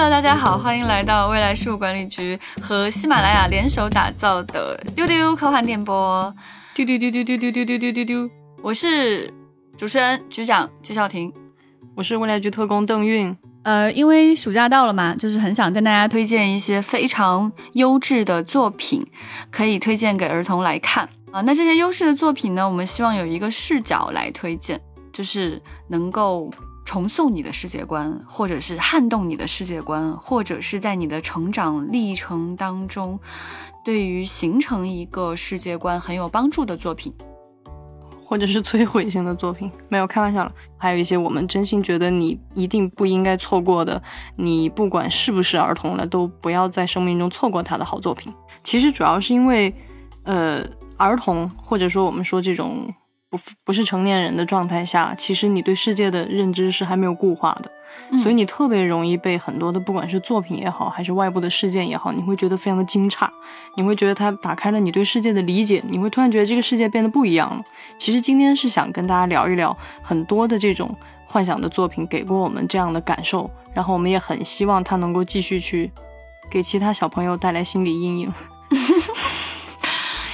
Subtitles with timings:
[0.00, 6.32] Hello，大家好，欢迎来到未来事务管理局和喜马拉雅联手打造的丢丢科幻电波。
[6.72, 8.30] 丢丢丢丢丢丢丢丢丢丢丢，
[8.62, 9.28] 我是
[9.76, 11.32] 主持人局长季少廷，
[11.96, 13.36] 我是未来局特工邓韵。
[13.64, 19.04] 呃，因为暑假到了嘛，就是很想跟大家推荐一些非常优质的作品，
[19.50, 21.40] 可以推荐给儿童来看啊。
[21.40, 24.80] 那这些优质的作品呢，我们希望有一个视角来推荐，
[25.12, 26.48] 就是能够。
[26.88, 33.20] 重塑你的世界观，或者是撼动你的世界观，或者是在你的成长历程当中，
[33.84, 37.12] 对于形成一个世界观很有帮助的作品，
[38.24, 40.50] 或者是摧毁性的作品，没有开玩笑了。
[40.78, 44.02] 还有一些我们真心觉得你一定不应该错过的，
[44.36, 48.32] 你不管是不是儿童了，都不要在生命中错过他的好作品。
[48.62, 49.74] 其实主要是因为，
[50.22, 50.64] 呃，
[50.96, 52.90] 儿童或者说我们说这种。
[53.30, 63.28] 不不是成年人的状态下，其实你对世界的认知是还没有固化的，所以你特别容易被很多的不管是作品也好，还是外部的事件也好，你会觉得非常的惊诧，
[63.76, 67.62] 你会觉得它打开了你对世界的理解，你会突然觉得这个世界变得不一样了。
[67.98, 75.90] 其实今天是想跟大家聊一聊很多的这种幻想的作品给过我们这样的感受，然后我们也很希望它能够继续去
[76.50, 78.32] 给其他小朋友带来心理阴影。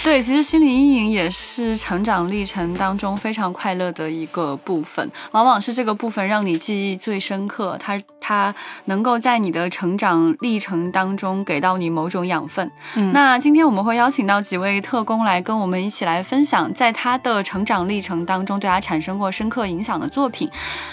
[0.05, 12.71] 对，其实心理阴影也是成长历程当中非常快乐的一个部分，往往是这个部分让你记忆最深刻，它它能够在你的成长历程当中给到你某种养分。
[12.97, 20.47] 嗯，那今天我们会邀请到几位特工来跟我们一起来分享，在他的成长历程当中对他产生过深刻影响的作品。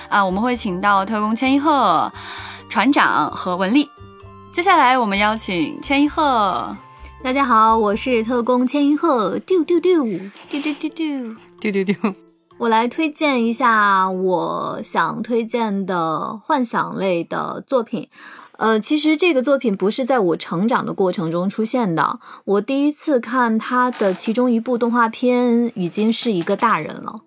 [0.07, 2.09] 啊，我们会请到特工千一鹤、
[2.69, 3.89] 船长和文丽。
[4.53, 6.73] 接下来我们邀请千一鹤。
[7.23, 10.19] 大家好，我是特工千一鹤，丢丢丢丢
[10.49, 11.01] 丢丢丢
[11.59, 12.15] 丢丢丢。
[12.57, 18.09] 我来推荐一下我想推荐的幻想类的作品。
[18.57, 27.21] 呃，其实这个作品不是在我成长的过程中出现的，我第一次看它的其中一部动画片已经是一个大人了。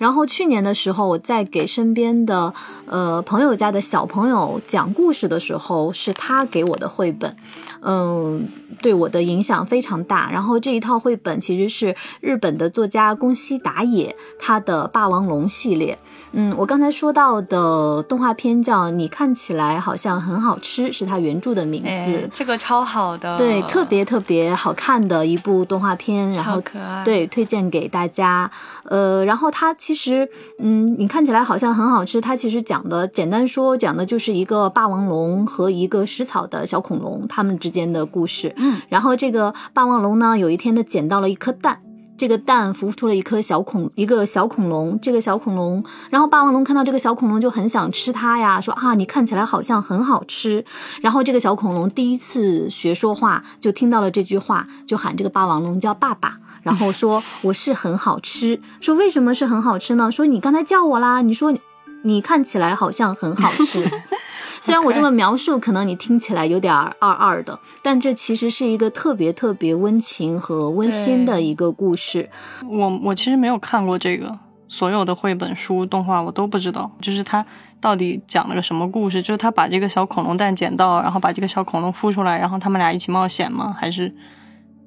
[0.00, 2.54] 然后去年的时候，我在给身边的
[2.86, 7.36] 呃朋友家的小朋友讲故事的时候，是他给我的绘本。
[7.82, 8.46] 嗯，
[8.82, 10.30] 对我的影响非常大。
[10.30, 15.98] 然后这一套绘本其实是日本的作家宫西达也他的霸王龙系列。
[16.32, 22.28] 嗯，我刚才说到的动画片叫《你看起来好像很好吃》，是他原著的名字。
[22.32, 26.32] 这个超好的，对，特别特别好看的一部动画片。
[26.32, 26.62] 然后，
[27.04, 28.50] 对，推荐给大家。
[28.84, 30.28] 呃，然后它其实，
[30.58, 32.20] 嗯，你看起来好像很好吃。
[32.20, 38.54] 它其实讲的，简单说讲的就是一个霸王龙和一个食草的小恐龙，他们之间的故事。
[38.56, 41.80] 嗯，然后这个霸王龙呢，有一天它捡到了一颗蛋。
[42.18, 44.98] 这个蛋孵出了一颗小恐，一个小恐龙。
[45.00, 50.62] 这个小恐龙，然后霸王龙看到这个小恐龙就很想吃它呀，说啊，你看起来好像很好吃。
[51.00, 58.60] 然后这个小恐龙第一次学说话，就听到了这句话，就喊这个霸王龙叫爸爸，然后说我是很好吃。
[58.80, 60.10] 说为什么是很好吃呢？
[60.10, 61.54] 说你刚才叫我啦，你说
[62.02, 63.84] 你看起来好像很好吃。
[64.62, 72.28] 虽然我这么描述，可能你听起来有点二二的，但这其实是一个特别特别温情和温馨的一个故事。
[72.68, 74.38] 我我其实没有看过这个，
[74.68, 77.42] 所有的绘本书、动画我都不知道，就是它
[77.80, 79.22] 到底讲了个什么故事？
[79.22, 83.74] 就是他把这个小恐龙蛋捡到，然后把这个小恐龙孵出来，然后他们俩一起冒险吗？
[83.78, 84.14] 还是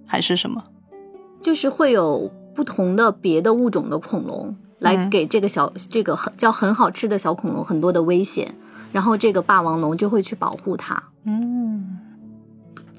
[0.06, 0.64] 还是什么？
[1.44, 8.56] 就是会有不同的别的物种的恐龙来给这个小这个很叫很好吃的小恐龙很多的危险。
[8.94, 11.02] 然后这个霸王龙就会去保护它。
[11.26, 12.03] 嗯。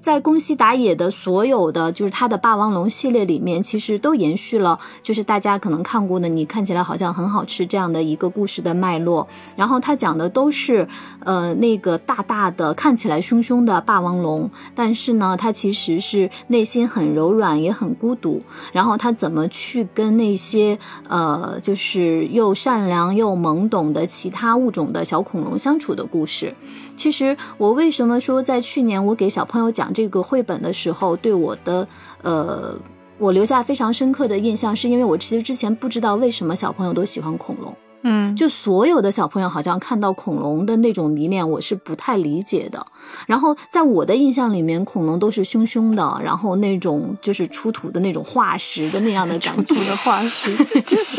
[0.05, 9.27] 在宫西达也的所有的就是他的霸王龙系列里面，其实都延续了就是大家可能看过的，你看起来好像很好吃这样的一个故事的脉络。
[9.57, 10.87] 然后他讲的都是
[11.21, 18.43] 呃那个大大的看起来凶凶的霸王龙，但是呢，他其实是内心很柔软也很孤独。
[18.75, 20.79] 然后他怎么去跟那些
[21.09, 26.55] 呃就是又善良又懵懂的其他物种的小恐龙相处的故事。
[26.95, 31.87] 其实我为什么说在去年我给小朋友讲这个绘本的时候，对我的
[32.23, 32.75] 呃，
[33.19, 37.73] 我留下非常深刻的印象，是因为我其实之前不知道为什么小朋友都喜欢恐龙。
[38.07, 42.87] 嗯，就所有的小朋友好像看到恐龙的那种迷恋，我是不太理解的。
[43.27, 50.53] 然后在我的印象里面，恐龙都是凶凶的，然后那种就是出土的那种化石的那样的感觉的化石。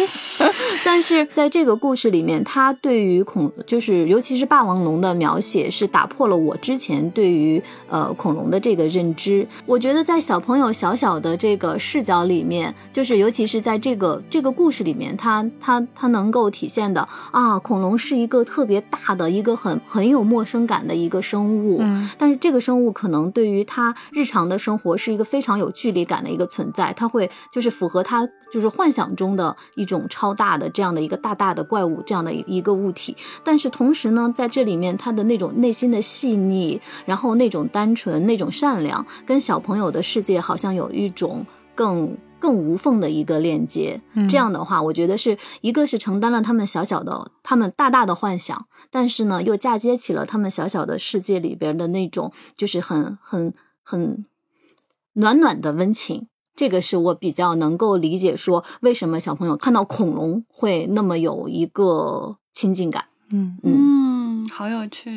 [0.85, 7.59] 但是在这个故事里面，他对于恐就是尤其是霸王龙的描写，是打破了我之前对于
[7.89, 9.47] 呃恐龙的这个认知。
[9.65, 16.74] 我觉得在小朋友小小的这个视角里面，就是尤其是在这个这个故事里面，他他他能够体现。
[16.75, 42.15] 现的啊，恐龙是一个特别大的一个很很有陌生感的一个生物，嗯，但是这个生物可能对于它日常的生活是一个非常有距离感的一个存在，它会就是符合它就是幻想中的一种超大的这样的一个大大的怪物这样的一个物体，但是同时呢，在这里面它的那种内心的细腻，然后那种单纯、那种善良，跟小朋友的世界好像有一种更。
[42.39, 54.25] 更无缝的一个链接，这样的话，我觉得是一个是承担了他们小小的、他们大大的幻想，但是呢，又嫁接起了他们小小的世界里边的那种，就是很、很、很
[55.13, 56.27] 暖暖的温情。
[56.55, 63.05] 这个是我比较能够理解，说为什么小朋友看到恐龙会那么有一个亲近感。
[63.29, 65.09] 嗯嗯，好有趣。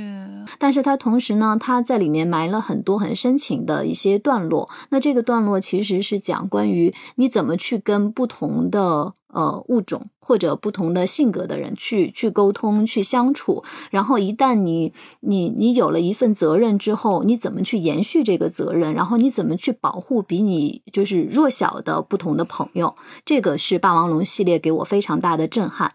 [0.58, 4.68] 但是它同时呢，它在里面埋了很多很深情的一些段落。
[4.90, 13.62] 那这个段落其实是讲关于你怎么去跟不同的呃物种或者不同的性格的人去去沟通、去相处。
[13.90, 18.94] 然后一旦你你你有了一份责任之后，你怎么去延续这个责任？
[18.94, 22.94] 然后你怎么去保护比你就是弱小的不同的朋友？
[23.26, 25.92] 这个是霸王龙系列给我非常大的震撼。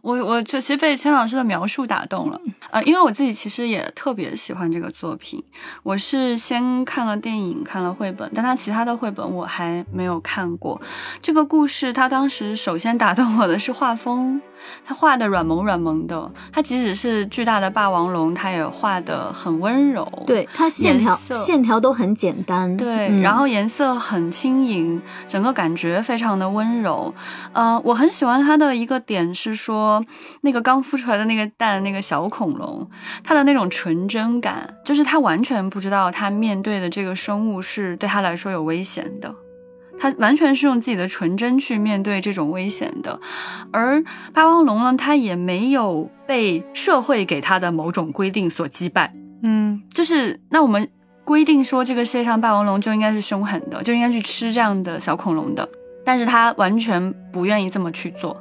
[0.00, 2.40] 我我就其实被千老师的描述打动了，
[2.70, 5.40] 呃，因为我自己其实也特别喜欢这个作品。
[5.84, 10.80] 我是先看了电影，看了绘本，但他其他的绘本我还没有看过。
[11.20, 14.40] 这个故事，他当时首先打动我的是画风，
[14.84, 16.28] 他画的软萌软萌的。
[16.50, 20.04] 他即使是巨大的霸王龙，他也画的很温柔。
[20.26, 22.76] 对，它线条线条都很简单。
[22.76, 27.14] 对，然后颜色很轻盈，整个感觉非常的温柔。
[27.52, 29.81] 呃，我很喜欢他的一个点是说。
[29.82, 30.04] 说
[30.42, 32.88] 那个刚孵出来的那个蛋，那个小恐龙，
[33.24, 39.34] 它的那种纯真感，就是它完全不知道它面对的这个生物是对他来说有危险的，
[39.98, 43.20] 他完全是用自己的纯真去面对这种危险的。
[43.72, 44.02] 而
[44.32, 49.12] 霸王龙呢，它也没有被社会给它的某种规定所击败。
[49.42, 50.88] 嗯，就是那我们
[51.24, 55.68] 规定说这个世界上霸王龙就应该是凶狠的，就应该去吃这样的小恐龙的，
[56.04, 58.36] 但是他完全不愿意这么去做。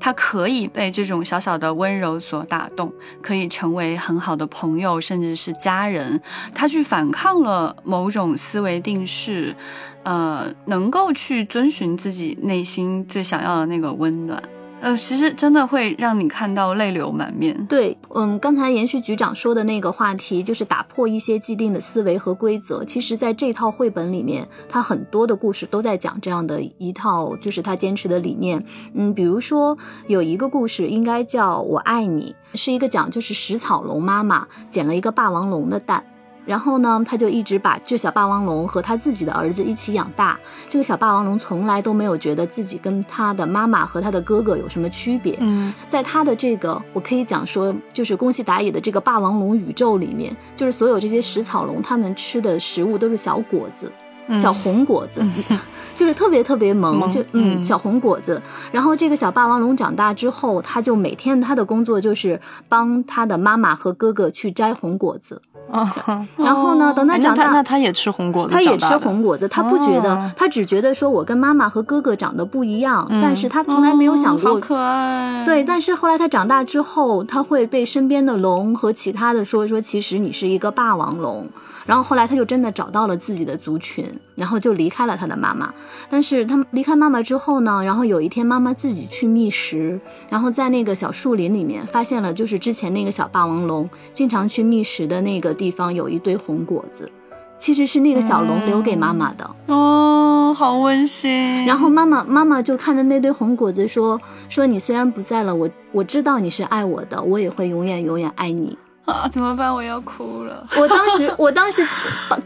[0.00, 2.92] 他可以被这种小小的温柔所打动，
[3.22, 6.20] 可以成为很好的朋友，甚至是家人。
[6.54, 9.54] 他去反抗了某种思维定势，
[10.02, 14.42] 呃，能够去遵循自己内心最想要的那个温暖。
[14.80, 17.66] 呃，其实真的会让你看到泪流满面。
[17.66, 22.84] 对，嗯，刚才延续局长说的那个话题，就是打破一些既定的思维和规则。
[22.84, 28.62] 其实，在这套绘本里面，它很多的故事都在讲这样的一套，就是他坚持的理念。
[28.92, 36.04] 嗯，比如说有一个故事，应该叫我爱你，是一个讲就是食草龙妈妈捡了一个霸王龙的蛋。
[36.46, 40.38] 然后呢，他就一直把这小霸王龙和他自己的儿子一起养大。
[40.68, 45.36] 这个小霸王龙从来都没有觉得自己跟他的妈妈和他的哥哥有什么区别。
[45.40, 53.90] 嗯，在他的这个，我可以讲说，就是宫西达也的这个霸王龙宇宙里面，就是所有这些食草龙，他们吃的食物都是小果子，
[54.38, 55.24] 小红果子，
[55.96, 58.40] 就是特别特别萌，就嗯，小红果子。
[58.70, 65.40] 然后这个小霸王龙长大之后，他就每天他的工作就是帮他的妈妈和哥哥去摘红果子。
[65.70, 65.92] 啊，
[66.36, 66.92] 然后呢？
[66.94, 69.48] 等他长大，那他也吃红果子，他也吃红果子。
[69.48, 75.44] 他不觉得，他只觉得说我跟妈妈和哥哥长得不一样，但是他从来没有想过，好可爱。
[75.44, 81.48] 对，但是后来他长大之后，他会被身边的龙和其他的说说，其实你是一个霸王龙。
[81.86, 85.72] 然后后来他就真的找到了自己的族群，然后就离开了他的妈妈。
[86.08, 87.82] 但是他离开妈妈之后呢？
[87.84, 90.00] 然后有一天妈妈自己去觅食，
[90.30, 97.10] 然后在那个小树林里面发现了，就是之前那个小霸王龙经常去觅食的那个地方有一堆红果子，
[97.58, 99.50] 其实是那个小龙留给妈妈的。
[99.68, 101.64] 哦，好温馨。
[101.66, 108.78] 然后妈妈妈妈就看着那堆红果子说：“说你虽然不在了，我我知道你是爱我的，我也会永远永远爱你。”
[109.12, 109.74] 啊，怎么办？
[109.74, 110.66] 我要哭了。
[110.80, 111.86] 我当时，我当时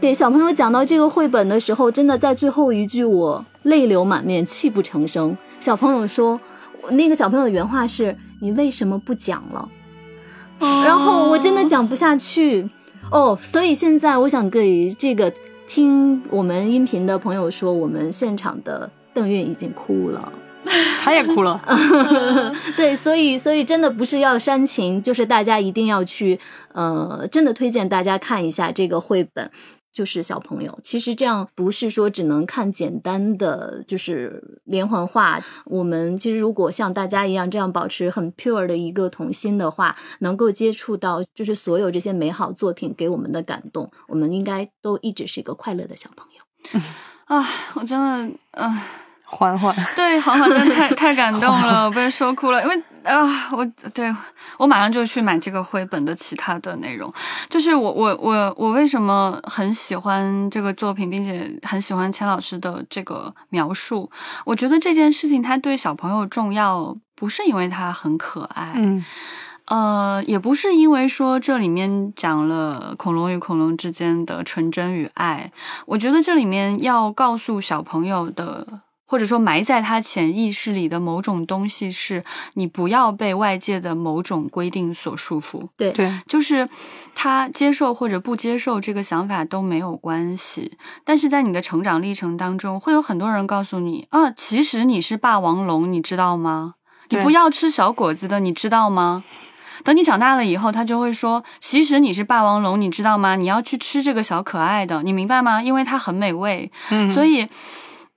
[0.01, 5.37] 给小朋友讲到这个绘本的时候，真的在最后一句我泪流满面，泣不成声。
[5.61, 6.39] 小朋友说，
[6.91, 9.69] 那个小朋友的原话是：“你为什么不讲了？”
[10.85, 12.67] 然后我真的讲不下去
[13.09, 13.37] 哦。
[13.41, 15.31] 所以现在我想给这个
[15.65, 20.29] 听我们音频的朋友说，我们现场的邓韵已经哭了。
[21.01, 21.61] 他也哭了，
[22.77, 26.39] 对，所以所以真的不是要煽情，就是大家一定要去，
[26.73, 29.49] 呃，真的推荐大家看一下这个绘本，
[29.91, 46.81] 就是小朋友，其实这样不是说只能看简单的就是连环画，我们其实如果像大家一样这样保持很 pure 的一个童心的话，能够接触到就是所有这些美好作品给我们的感动，我们应该都一直是一个快乐的小朋友。
[47.25, 47.43] 啊，
[47.75, 49.08] 我真的，啊。
[49.31, 52.61] 缓缓， 对，缓缓真的太太感动了，我被说哭了。
[52.63, 54.13] 因为啊，我对
[54.57, 57.13] 我马上就去买这个绘本的其他的内容。
[57.47, 64.09] 就是我我我我为什么很喜欢这个作品，并且很喜欢钱老师的这个描述？
[64.45, 69.05] 我觉得这件事情它对小朋友重要，不是因为它很可爱，嗯，
[69.67, 75.51] 呃，也不是因为说这里面讲了恐龙与恐龙之间的纯真与爱。
[75.85, 78.67] 我觉得这里面要告诉小朋友的。
[79.09, 82.23] 或者说埋在他潜意识里的某种东西，是
[82.53, 85.67] 你不要被外界的某种规定所束缚。
[85.75, 86.69] 对对，就是
[87.15, 90.77] 他接受或者不接受这个想法都没有关系。
[91.03, 96.75] 但是在你的成长历程当中，会有很多人告诉你啊，其实你是霸王龙，你知道吗？
[97.09, 99.23] 你不要吃小果子的，你知道吗？
[99.83, 103.35] 等你长大了以后，他就会说，其实你是霸王龙，你知道吗？
[103.35, 105.63] 你要去吃这个小可爱的，你明白吗？
[105.63, 106.71] 因为它很美味。
[106.91, 107.49] 嗯，所以。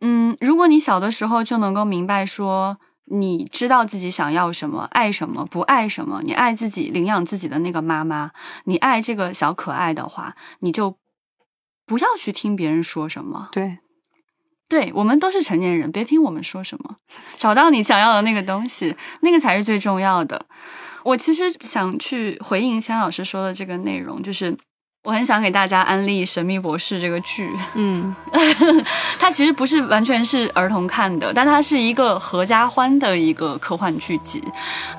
[0.04, 8.32] 嗯，如果你小的时候就能够明白说，你知道自己想要什么，爱什么，不爱什么，你爱自己领养自己的那个妈妈，
[8.64, 10.97] 你爱这个小可爱的话，你就
[11.87, 13.49] 不要去听别人说什么。
[13.52, 13.78] 对，
[14.68, 16.97] 对我们都是成年人，别听我们说什么，
[17.37, 20.47] 找到你想要的那个东西，那个才是最重要的。
[21.04, 24.59] 我其实想去回应千老师说的这个内容，就是。
[25.04, 28.14] 我很想给大家安利《神秘博士》这个剧， 嗯，
[29.18, 34.40] 它其实不是完全是儿童看的，但它是一个合家欢的一个科幻剧集。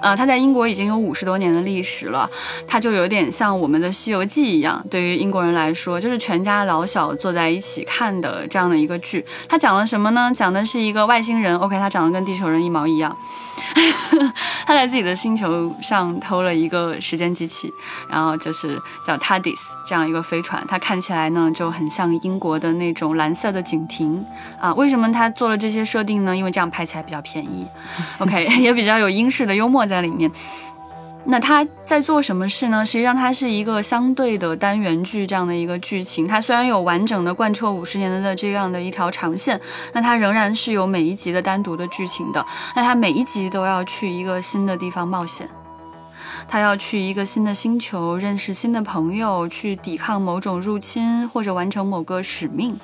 [0.01, 2.29] 呃，它在英国已经有五十多年的历史了，
[2.67, 9.25] 它就有点像我们的《西游记》一样，对于英国人来说，就是全家老小坐在一起看的这样的一个剧。
[9.47, 10.29] 它讲了什么呢？
[10.35, 13.17] 讲的是一个外星人，OK，他长得跟地球人一毛一样，
[14.67, 17.73] 他在自己的星球上偷了一个时间机器，
[18.09, 19.55] 然后就是叫 TARDIS。
[19.93, 24.25] 这样一个飞船，它看起来呢就很像英国的那种蓝色的警亭
[24.59, 24.73] 啊。
[24.73, 26.35] 为什么它做了这些设定呢？
[26.35, 27.67] 因为这样拍起来比较便宜。
[28.17, 30.31] OK，也比较有英式的幽默在里面。
[31.25, 32.83] 那他在做什么事呢？
[32.83, 36.27] 实际上它是一个相对的单元剧这样的一个剧情。
[36.27, 39.61] 它虽然有完整的贯彻五十年的这样的一条长线，
[39.93, 42.43] 那它仍然是有每一集的单独的剧情的。
[42.75, 45.47] 那它每一集都要去一个新的地方冒险。
[46.47, 52.79] 他要去一个新的星球，认识新的朋友，去抵抗某种入侵，或者完成某个使命。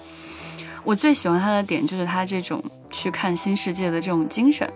[0.83, 4.67] 我最喜欢他的点就是他这种去看新世界的这种精神。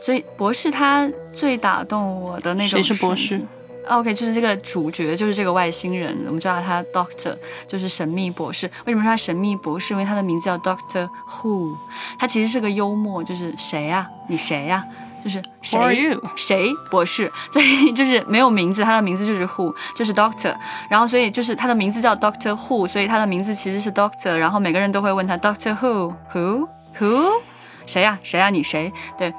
[0.00, 2.82] 所以博士他最打动我的那种。
[2.82, 3.40] 谁是博士
[3.88, 6.16] ？OK，就是这个主角，就是这个外星人。
[6.26, 7.36] 我们叫他 Doctor，
[7.68, 8.70] 就是神秘博士。
[8.86, 9.92] 为什么说他神秘博士？
[9.92, 11.76] 因为他的名字叫 Doctor Who。
[12.18, 14.08] 他其实是个幽默，就是谁呀？
[14.28, 14.84] 你谁呀？
[15.22, 20.54] 就是谁谁博士， 所以就是没有名字，他的名字就是 Who，就是 Doctor，
[20.88, 27.30] 然后所以就是他的名字叫 Doctor Who，所以他的名字其实是 Doctor，然后每个人都会问他 Doctor Who Who Who，
[27.86, 28.92] 谁呀谁呀你谁？
[29.16, 29.32] 对。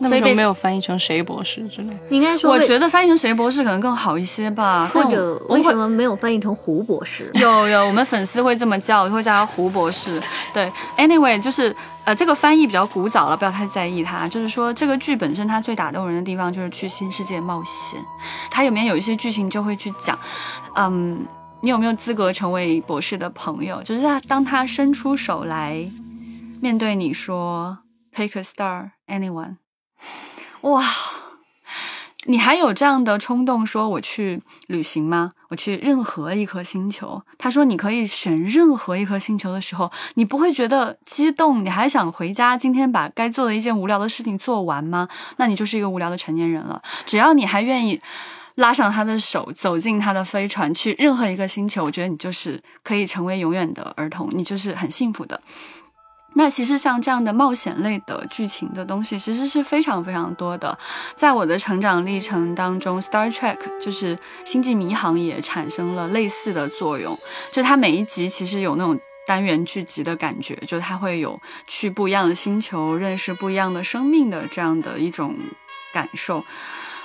[0.00, 1.92] 那为什么没有翻译成谁博士之类？
[2.08, 4.86] 你应该说，我觉得翻译成谁博士可能更好一些吧。
[4.92, 7.30] 或者为什么没有翻译成胡博士？
[7.34, 10.22] 有有，我们粉丝会这么叫，会叫他胡博士。
[10.54, 11.74] 对，anyway，就是
[12.04, 14.28] 呃，这个翻译比较古早了，不要太在意它。
[14.28, 18.00] 就是说，这个剧本身它最打动人的地方就是去新世界冒险。
[18.50, 20.16] 它里面有一些剧情就会去讲，
[20.76, 21.26] 嗯，
[21.60, 23.82] 你有没有资格成为博士的朋友？
[23.82, 25.90] 就是他当他伸出手来
[26.60, 27.78] 面对你说
[28.14, 29.56] ，pick a star，anyone。
[30.62, 30.84] 哇，
[32.24, 35.32] 你还有这样的冲动说我去旅行吗？
[35.48, 37.22] 我去任何一颗星球。
[37.38, 41.64] 他说你可以选任何一颗星球的时候，你不会觉得激动？
[41.64, 45.08] 你还想回家今天把该做的一件无聊的事情做完吗？
[45.36, 46.82] 那你就是一个无聊的成年人了。
[47.06, 47.98] 只要你还愿意
[48.56, 55.40] 拉上他的手，走进他的飞船去任何一个星球，我觉得你就是可以成为永远的儿童，你就是很幸福的。
[56.34, 60.78] 那其实像这样的冒险类的剧情的东西，其实是非常非常多的。
[61.16, 67.18] 在我的成长历程当中，《Star Trek》就是《星际迷航》也产生了类似的作用。
[67.50, 75.34] 就它每一集其实有那种单元剧集的感觉，就它会有去不一样的星球认识不一样的生命的这样的一种
[75.92, 76.44] 感受。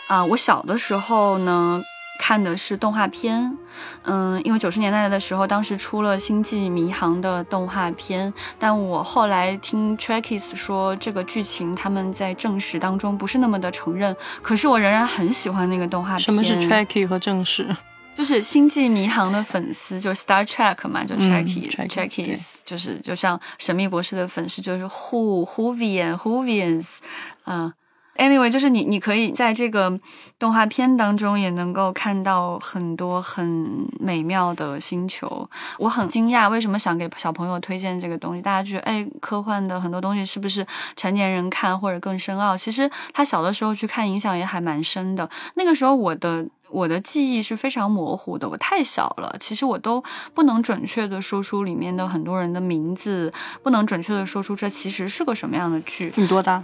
[0.07, 1.81] 啊，我小的时候呢。
[2.19, 3.57] 看的是动画片，
[4.03, 16.21] 嗯，因为九十年代的时候，当时出了《星际迷航》的动画片，但我后来听 Trekkies 说这个剧情他们在正史当中不是那么的承认，可是我仍然很喜欢那个动画片。
[16.21, 17.75] 什么是 Trekkie 和正史？
[18.15, 26.99] 就是《星际迷航》的粉丝，就 Star Trek 嘛，就 Trekkies，Trekkies，就是就像神秘博士的粉丝，就是 Who Whovian Whovians，
[27.45, 27.73] 嗯。
[28.15, 29.99] Anyway，就是你，你可以在这个
[30.37, 35.49] 动画片当中也能够看到很多很美妙的星球。
[35.79, 38.41] 我很惊讶，为什么想给小朋友推荐这个东西？
[38.41, 40.65] 大家觉得，哎，科幻的很多东西是不是
[40.95, 42.55] 成年人看或者更深奥？
[42.55, 45.27] 其实他小的时候去看，影响也还蛮深的。
[45.55, 50.03] 那个时候我的我的记忆是非常模糊的，我太小了，其实我都
[50.35, 56.13] 不能准确的说出里面的很多人的名字，不能准确的说出这其实是个什么样的剧。
[56.15, 56.63] 你多大？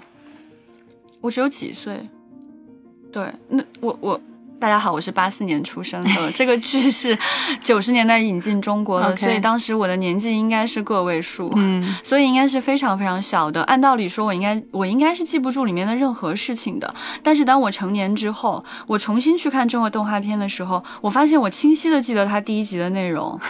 [1.22, 2.10] 我只有几岁，
[3.12, 4.20] 对，那我我
[4.58, 7.18] 大家好，我是八四年出生的，这个剧是
[7.62, 13.62] 九十年代引进中国的，所以当时我的年纪应该是个位数，嗯，所以应该是非常非常小的。
[13.64, 16.94] 按道理说，我应该我应该是记不住里面的任何事情的。
[17.22, 23.38] 但是当我成年之后，我重新去看中国动画片的时候，我发现我清晰的记得它第一集的内容。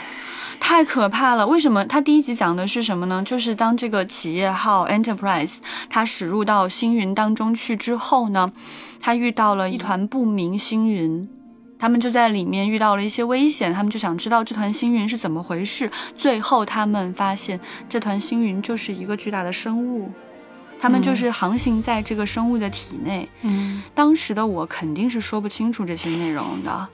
[0.59, 1.47] 太可怕了！
[1.47, 1.83] 为什么？
[1.85, 3.23] 他第一集讲的是什么呢？
[3.25, 5.57] 就是当这个企业号 Enterprise
[5.89, 8.51] 它驶入到星云当中去之后呢，
[8.99, 11.27] 它遇到了一团不明星云，
[11.79, 15.89] 他们就在里面遇到了一些危险，他们就想知道这团星云是怎么回事。
[16.15, 20.11] 最后他们发现，这团星云就是一个巨大的生物。
[20.79, 23.27] 他们就是航行在这个生物的体内。
[23.41, 26.87] 嗯，当时的我肯定是说不清楚这些内容的，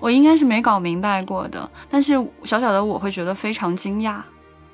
[0.00, 1.70] 我应该是没搞明白过的。
[1.90, 4.20] 但是小小的我会觉得非常惊讶，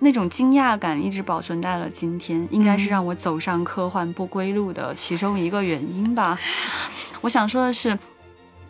[0.00, 6.38] 那种惊讶感一直保存在了今天，应该是让我走上科幻不归路的其中一个原因吧。
[7.20, 7.98] 我想说的是，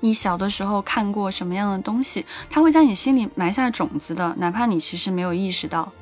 [0.01, 5.93] 你小的时候看过什么样的东西，它会在你心里埋下种子的，哪怕你其实没有意识到。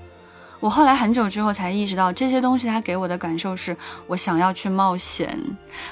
[0.58, 5.38] 我后来很久之后才意识到，这些东西它给我的感受是，我想要去冒险，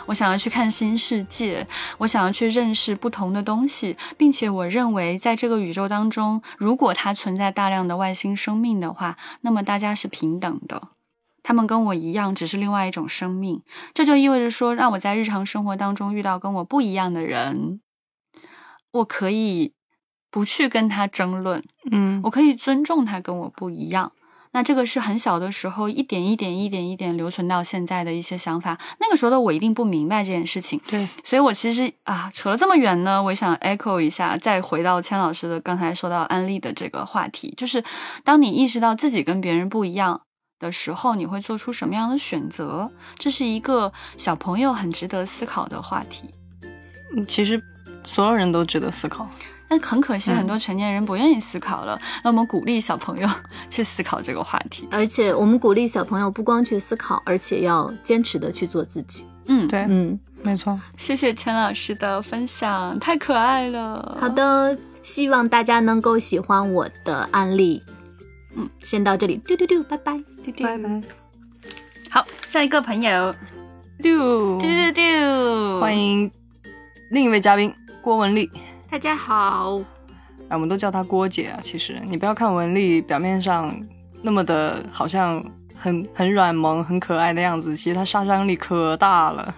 [0.07, 1.67] 我想要去看新世界，
[1.99, 10.89] 我想要去认识不同的东西，并且我认为在这个宇宙当中，如果它存在大量的外星生命的话，那么大家是平等的，
[11.43, 13.63] 他们跟我一样，只是另外一种生命。
[13.93, 17.81] 这就意味着说，让我在日常生活当中遇到跟我不一样的人，
[18.93, 19.75] 我可以
[20.31, 24.13] 不去跟他争论，嗯，我可以尊重他跟我不一样。
[24.55, 28.79] 那这个是很小的时候，一点一点、一点一点留存到现在的一些想法。
[29.01, 37.83] 那个时候的我一定不明白这件事情，对，所以我其实啊，扯了这么远呢，我想 echo 一下，再回到千老师的刚才说到安利的这个话题，就是
[38.23, 40.21] 当你意识到自己跟别人不一样
[40.61, 42.89] 的时候，你会做出什么样的选择？
[43.19, 46.31] 这是一个小朋友很值得思考的话题。
[47.17, 47.61] 嗯，其实
[48.05, 49.29] 所有人都值得思考。
[49.69, 51.99] 但很可惜，很多成年人不愿意思考了。
[52.23, 53.29] 那我们鼓励小朋友
[53.71, 59.27] 去思考这个话题，而且我们鼓励小朋友不光去思考，而且要坚持的去做自己。
[59.47, 60.79] 嗯，对，嗯，没错。
[60.97, 64.17] 谢谢钱老师的分享，太可爱了。
[64.21, 67.83] 好的，希望大家能够喜欢我的案例。
[68.57, 71.03] 嗯，先到这里，丢丢丢，拜拜，丢丢，拜拜。
[72.11, 73.35] 好，下一个朋友，
[74.03, 76.31] 丢丢丢丢，欢迎
[77.11, 78.49] 另一位嘉宾郭文丽。
[78.95, 79.81] 大家好，
[80.49, 81.59] 哎，我们都叫她郭姐啊。
[81.61, 83.77] 其实你不要看文丽表面上
[84.23, 89.53] 那么的，好像很很软萌、很可爱的样子，其实她杀伤力可大了。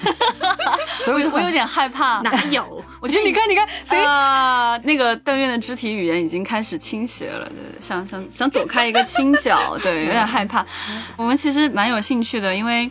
[1.02, 2.20] 所以我有点害怕。
[2.20, 2.84] 哪有？
[3.00, 4.76] 我觉得你看，你看，谁啊？
[4.84, 10.62] 那个邓院的肢体语言已经开始倾斜了，想想想躲开一个倾角，对，有点害怕。
[11.16, 12.90] 我们其实蛮有兴趣的，因为。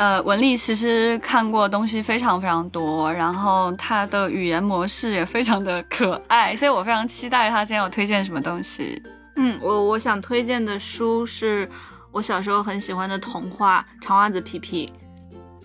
[0.00, 9.02] 呃，文丽其实看过东西非常非常多，然后她的语言模式也非常的可爱，所以我非常期待她今天有推荐什么东西。
[9.36, 11.70] 嗯，我我想推荐的书是
[12.12, 14.90] 我小时候很喜欢的童话《长袜子皮皮》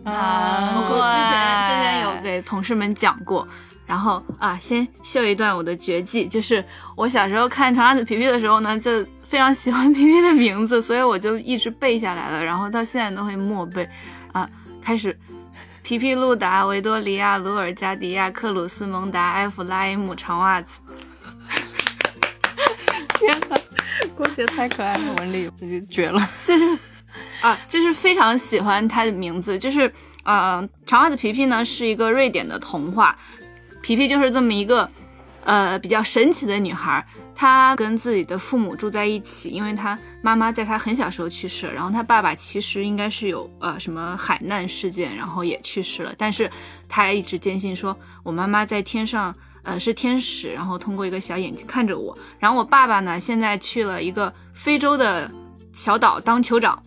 [0.10, 3.48] 啊，我之前之前有给同事们讲过。
[3.88, 6.62] 然后啊，先秀一段我的绝技，就是
[6.98, 8.92] 我小时候看《长袜子皮皮》的时候呢，就
[9.24, 13.88] 非常喜欢皮皮的名字，所以我就一直背下来了，然后到现在都会默背。
[14.36, 14.50] 啊，
[14.82, 15.18] 开始，
[15.82, 20.82] 皮皮、露达、维多利亚、鲁尔加迪亚、克鲁斯、蒙达、埃弗拉伊姆、长袜子。
[23.18, 23.56] 天呐，
[24.14, 26.20] 郭姐太可爱了，文丽这就绝了。
[26.46, 26.78] 就 是
[27.40, 29.90] 啊，就是非常喜欢他的名字，就是
[30.26, 33.18] 呃，长袜子皮皮呢是一个瑞典的童话，
[33.82, 34.90] 皮皮就是这么一个
[35.46, 37.08] 呃比较神奇的女孩。
[37.34, 46.50] 她跟自己的父母住在一起，因为他妈妈在他很小时候去世，然后他爸爸其实应该是有呃什么海难事件，然后也去世了，但是
[46.90, 55.30] 他一直坚信说，我妈妈在天上，呃是天使，然后通过一个小眼睛看着我，然后我爸爸呢现在去了一个非洲的
[55.74, 56.82] 小岛当酋长，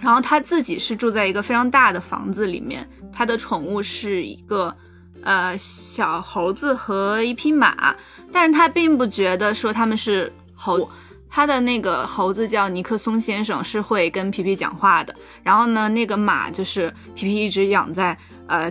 [0.00, 4.74] 然后他自己是住在一个非常大的房子里面，他的宠物是一个
[5.22, 7.94] 呃小猴子和一匹马。
[8.32, 10.90] 但是他并不觉得说他们是猴，
[11.34, 15.12] 他的那个猴子叫尼克松先生，是会跟皮皮讲话的。
[15.42, 18.16] 然后呢，那个马就是皮皮一直养在
[18.46, 18.70] 呃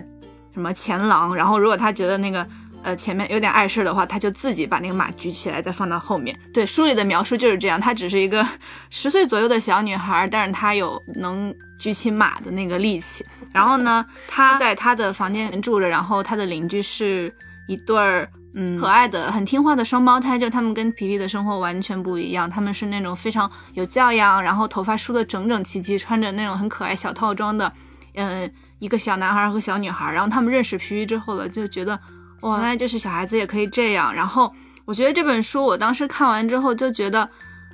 [0.54, 2.46] 什么前廊，然后如果他觉得那个。
[2.86, 6.38] 呃，前面有点碍事的话，他就自己把那个马举起来，再放到后面。
[6.52, 7.80] 对，书里的描述就是这样。
[7.80, 8.46] 她只是一个
[8.90, 11.50] 十岁左右的小女孩，但是她有能
[11.80, 13.24] 举起马的那个力气。
[13.54, 17.34] 然后呢，她在她的房间住着，然后她的邻居是
[17.68, 22.48] 一对儿嗯可爱的、很听话的双胞胎，就他们跟皮皮的生活完全不一样。
[22.48, 27.72] 他们是那种非常有教养，然后头发梳得整整齐齐，穿着那种很可爱小套装的，
[28.14, 30.12] 嗯，一个小男孩和小女孩。
[30.12, 31.98] 然后他们认识皮皮之后了，就觉得
[32.42, 32.58] 哇。
[32.58, 34.52] 原来就是小孩子也可以这样，然后
[34.84, 37.28] 我觉得这本书我当时看完之后就觉得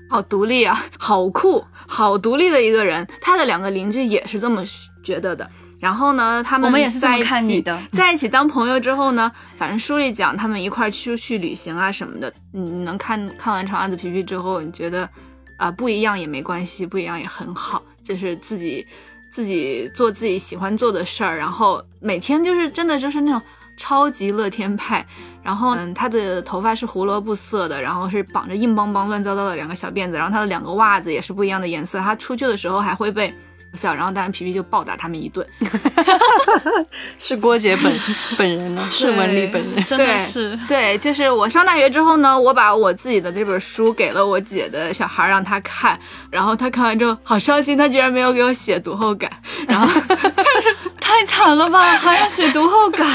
[0.09, 3.07] 好独立啊，好酷，好独立的一个人。
[3.21, 4.65] 他的两个邻居也是这么
[5.05, 5.49] 觉得的。
[5.81, 12.33] 然后呢，他们我们也是在一起的， 在一起当朋友之后呢，反正书里讲他们一块出去旅行啊什么的。
[12.53, 15.09] 你能看看完《长袜子皮皮》之后，你觉得
[15.59, 18.87] 啊不一样也没关系，不一样也很好，就是自己
[19.33, 23.41] 自己做自己喜欢做的事儿，然后每天就是真的就是那种。
[23.83, 25.03] 超级乐天派，
[25.43, 31.99] 然后嗯，他的头发是胡萝卜色的，然后是绑着硬邦邦、乱糟糟的两个小辫子，然后他的两个袜子也是不一样的颜色。
[31.99, 33.33] 他出去的时候还会被。
[33.77, 35.47] 笑，然后当然皮皮就暴打他们一顿。
[37.19, 37.93] 是郭姐本
[38.37, 38.89] 本人呢？
[38.91, 39.85] 是文丽本人？
[39.85, 45.99] 真的是对，就是我上大学之后呢，我把我自己的这本书给了我姐的小孩让他看，
[46.31, 49.31] 然后他看完之后好伤心，他居然没有给我写读后感，
[49.69, 49.89] 然后
[51.01, 53.07] 太惨了吧，还要写读后感，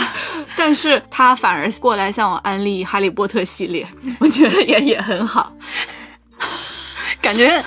[0.55, 3.85] 但是他反而过来向我安利《哈利波特》系列，
[4.19, 5.51] 我觉得也也很好，
[7.21, 7.63] 感觉。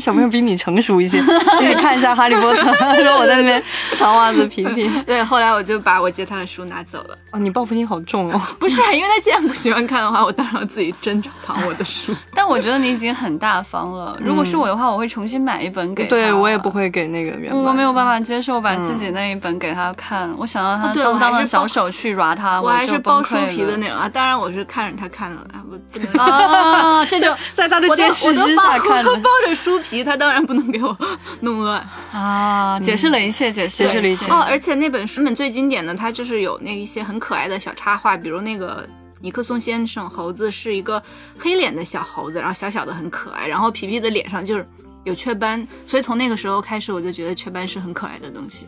[0.00, 1.20] 小朋友比你成熟一些，
[1.58, 2.70] 请你看一下《哈利波特》。
[3.04, 3.62] 说我在那边
[3.96, 4.90] 长袜子皮皮。
[5.06, 7.16] 对，后来我就把我借他的书拿走了。
[7.32, 8.40] 哦，你报复心好重哦。
[8.58, 12.14] 不是，因为他既然不喜欢看的话，我当然要自己珍藏我的书。
[12.34, 14.16] 但我觉得你已经很大方了。
[14.20, 16.10] 如果是我的话，我会重新买一本给他。
[16.10, 20.32] 对我也不会给那个原我没有办法接受把自己那一本给他看。
[20.36, 24.08] 我想到他脏脏的小手去抓他，我还是包书皮的那种啊。
[24.08, 25.38] 当然我是看着他看的，
[25.70, 29.14] 我啊，这就在他的监视之下看的。
[29.16, 30.68] 包着书皮，他当然不能。
[30.68, 30.94] 给我
[31.40, 32.78] 弄乱啊！
[32.78, 34.44] 解释了一切，解释了一切哦。
[34.46, 38.86] 而且那本书本最经典的，它就是有那一些很可爱的小插画，比如那个
[39.22, 41.02] 尼克松先生猴子是一个
[41.38, 43.48] 黑脸的小猴子，然后小小的很可爱。
[43.48, 44.68] 然后皮皮的脸上就是
[45.04, 48.66] 有雀斑，所以从那个时候开始，我就觉得雀斑是很可爱的东西。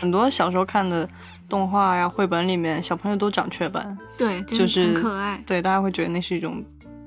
[0.00, 1.08] 很多小时候看的
[1.48, 5.40] 动画呀、绘本里面，小朋友都长雀斑，对，就是很可爱。
[5.46, 6.60] 对，大家会觉得那是一种。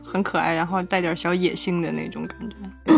[0.09, 2.55] 很可爱，然后带点小野性的那种感觉。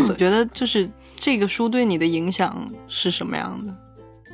[0.07, 3.75] 我觉得就是这个书对你的影响是什么样的？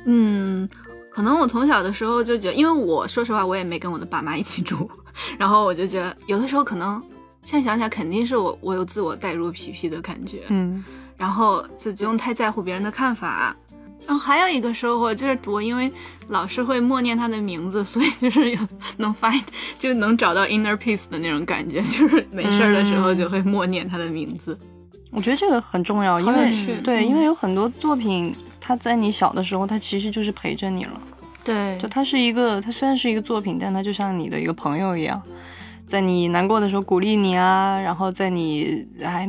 [0.06, 0.68] 嗯，
[1.10, 4.88] 可能我从小的时候就觉得，因为我说实话，我也没跟我的爸妈一起住，
[5.36, 7.02] 然后我就觉得有的时候可能
[7.42, 10.44] 现在想想，肯定是我我有自我代入皮皮的感觉。
[10.48, 10.84] 嗯，
[11.16, 13.54] 然后就不用太在乎别人的看法。
[14.06, 15.90] 然后还有一个收获就是，我因为
[16.28, 18.58] 老是会默念他的名字，所以就是有
[18.96, 19.42] 能 find
[19.78, 24.58] 就能找到 inner peace 的那种感觉，就是没事儿的时候就会默念他的名字。
[25.10, 31.00] 我觉得这个很重要，因为对，因为有很多作品，它在你小的时候，它其实就是陪着你了。
[31.44, 35.22] 对，就它是一个，它虽然是一个作品，但它就像你的一个朋友一样。
[35.88, 39.26] 在你难过的时候鼓励你啊，然后在你还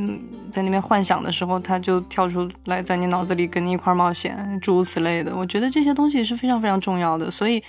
[0.52, 5.34] 在那边幻想的时候，他就跳出来在你脑子里跟你一块冒险，诸如此类的。
[5.36, 7.32] 我觉得这些东西是非常非常重要的。
[7.32, 7.64] 所以，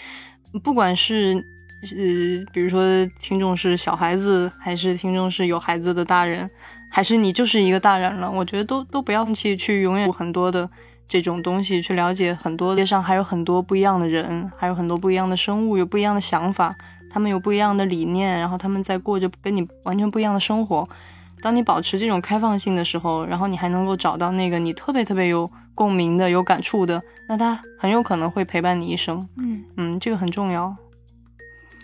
[0.65, 1.35] 不管是
[1.83, 2.83] 呃，比如说
[3.21, 6.51] 听众是小孩子，还是听众是有孩子的大人，
[6.91, 10.69] 还是你就是一个大人了，我觉得都都不要放弃去永远很多的
[11.07, 16.75] 这种东西，去了解很多街上还有很多不一样的人，还有很多不一样的生物，有不一样的想法。
[17.11, 20.89] 他们有不一样的理念，然后他们在过着跟你完全不一样的生活。
[21.43, 29.27] 当你保持这种开放性的时候，然后你还能够找到那个你特别特别有共鸣的、有感触的，那他很有可能会陪伴你一生。
[29.37, 30.77] 嗯嗯，这个很重要。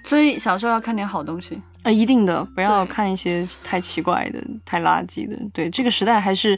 [0.05, 5.37] 所以小时候要看点好东西啊，一定的，不要看一些太奇怪的、太垃圾的。
[5.53, 6.57] 对，这个时代还是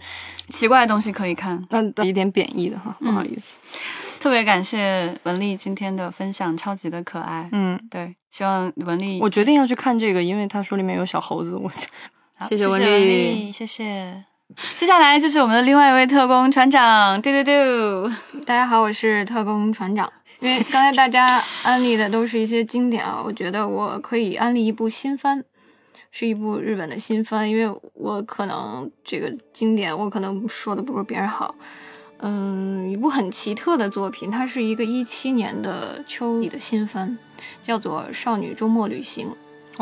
[0.50, 3.57] 奇怪的东西可以看，那一点贬义的哈，不好意思。
[4.20, 7.48] 特别感谢文丽今天的分享，超级的可爱。
[7.52, 11.54] 嗯，对，希望文丽，我决定要去看这个，因为他说里面有小猴子。
[11.57, 11.70] 我
[12.48, 14.24] 谢谢文丽，谢谢。
[14.76, 18.11] 接下来就是我们的另外一位特工船长，丢丢丢。
[18.44, 20.11] 大家好，我是特工船长。
[20.40, 25.44] 因为刚才大家安利的都是一些经典啊，我觉得我可以安利一部新番，
[26.11, 31.54] 是一部日本的新番，因为我可能这个经典，我可能说的不如别人好。
[32.20, 37.16] 嗯，一部很奇特的作品，它是一个一七年的秋季的新番，
[37.62, 39.28] 叫做《少女周末旅行》。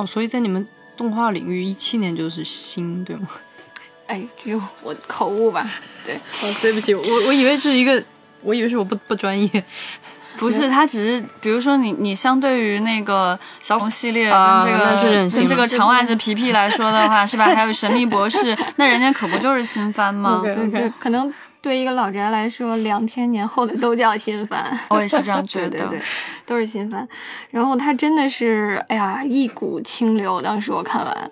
[0.01, 3.27] 哦，所以在你们动画领域，一七年就是新，对吗？
[4.07, 5.69] 哎，就我口误吧，
[6.05, 8.03] 对，哦，对不起，我我以为是一个，
[8.43, 9.65] 我以为是我不不专业，
[10.37, 17.47] 不是，它只是比如说你你相对于那个小红系列啊跟这个跟这个长袜子皮皮来说的话，是吧？
[17.47, 21.33] 还有神秘博士， 那人家可不就是新番吗对对，可能
[21.67, 24.65] 对一个老宅来说，两千年后的都叫新番。
[24.89, 25.71] 我也是这样觉得。
[25.71, 26.03] 对对对，
[26.47, 27.09] 都是新番。
[27.51, 30.41] 然后它真的是，哎呀，一股清流。
[30.41, 31.31] 当时我看完，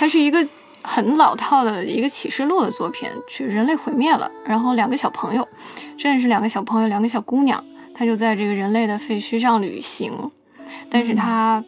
[0.00, 0.44] 它是一个
[0.82, 5.48] 很老套的一个启示录的作品，去人类毁灭了，然后两个小朋友，
[5.96, 10.32] 真的是两个小朋友，两个小姑娘，她就在这个人类的废墟上旅行，
[10.90, 11.64] 但是她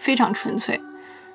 [0.00, 0.80] 非常纯粹，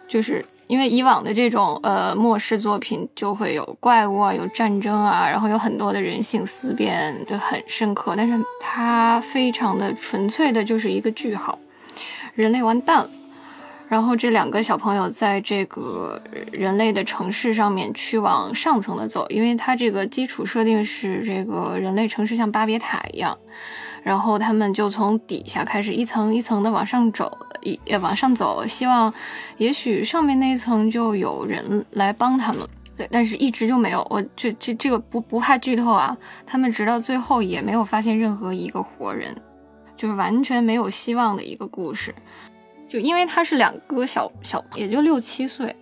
[0.10, 0.46] 就是。
[0.72, 8.14] 因为以往的这种呃末世作品就会有怪物啊，有战争啊，然后有很多的人性思辨，就很深刻。
[8.16, 11.60] 但是它非常的纯粹的，就是一个句号，
[12.36, 13.10] 人类完蛋了。
[13.90, 16.22] 然后这两个小朋友在这个
[16.54, 23.38] 人类的城市上面去往上层的走，因为它这个基础设定是这个人类城市像巴别塔一样，
[24.04, 29.14] 然后他们就从底下开始一层一层的往上走，也也往上走，希望
[29.58, 32.68] 也许上面那一层就有人来帮他们。
[32.98, 34.06] 对，但是一直就没有。
[34.10, 39.36] 我这这这个不不怕剧透啊，他们直到最后也没有发现任何一个活人，
[39.96, 42.14] 就是完全没有希望的一个故事。
[42.90, 45.74] 就因为他是两个小小，也就六七岁，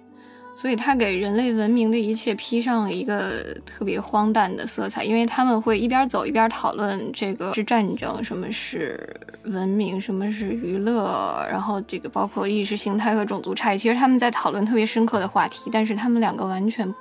[0.59, 5.05] 所以他给人类文明的一切披上了一个特别荒诞的色彩。
[5.05, 9.09] 因为他们会一边走一边讨论这个是战争，什么是
[9.45, 13.77] 文明，什么是娱乐，然后这个包括意识形态和种族差异。
[13.77, 16.93] 其实他们在讨论特别深刻的话题，但是他们两个完全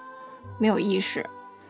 [0.59, 1.27] 没有意识。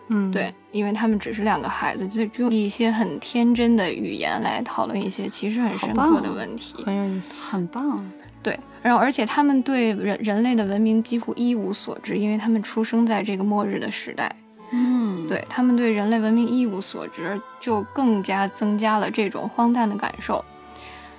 [0.08, 6.84] 嗯，对，因为他们只是两个孩子，就就用一些很天真的语言来讨论一些其实很深刻的问题。
[6.84, 7.34] 很有意思。
[7.40, 8.04] 很棒。
[8.48, 14.34] 对，然后而且他们对人人类的文明几乎一无所知，因为他们出生在这个末日的时代。
[14.70, 20.42] 嗯，对他们对人类文明一无所知，就更加增加了这种荒诞的感受。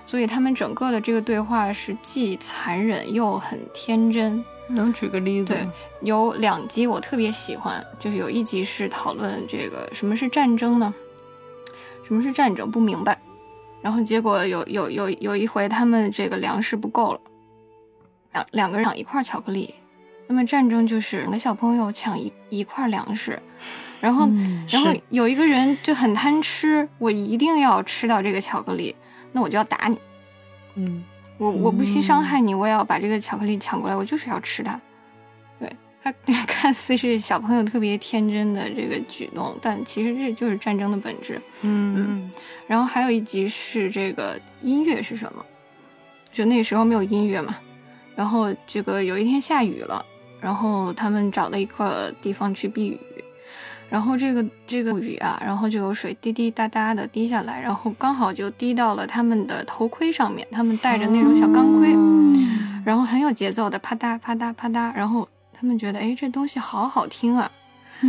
[0.07, 4.43] 所以他们整个的这个对话是既残忍又很天真。
[4.71, 5.67] 能举个例子对？
[6.01, 10.93] 有两集我特别喜欢，就是有一集是讨论这个什么是战争呢？
[12.07, 12.69] 什么是战争？
[12.69, 13.19] 不明白。
[13.81, 17.21] 然后结果有有有有一回他们这个粮食不够了，
[18.33, 19.73] 两两个人抢一块巧克力。
[20.27, 23.41] 那么战争就是两个小朋友抢一一块粮食，
[23.99, 28.95] 然后、嗯然后有一个人就很贪吃，我一定要吃到这个巧克力，
[29.31, 29.97] 那我就要打你。
[30.75, 31.03] 嗯，
[31.39, 34.79] 我我不惜伤害你，我也要把这个巧克力抢过来，我就是要吃它。
[36.47, 41.39] 看似是小朋友特别天真的这个举动，但其实这就是战争的本质。
[41.61, 42.31] 嗯嗯
[42.67, 45.43] 然后还有一集是这个音乐是什么？
[46.31, 47.55] 就那时候没有音乐嘛，
[48.15, 50.05] 然后这个有一天下雨了，
[50.39, 51.89] 然后他们找了一块
[52.21, 52.99] 地方去避雨，
[53.89, 65.27] 然后这个这个雨啊，然后就有水滴滴答答的滴下来，然后刚好就滴到了他们的头盔上面，他们戴着那种小钢盔，嗯然后很有节奏的啪嗒啪嗒啪嗒，然后
[65.59, 67.51] 他们觉得哎这东西好好听啊，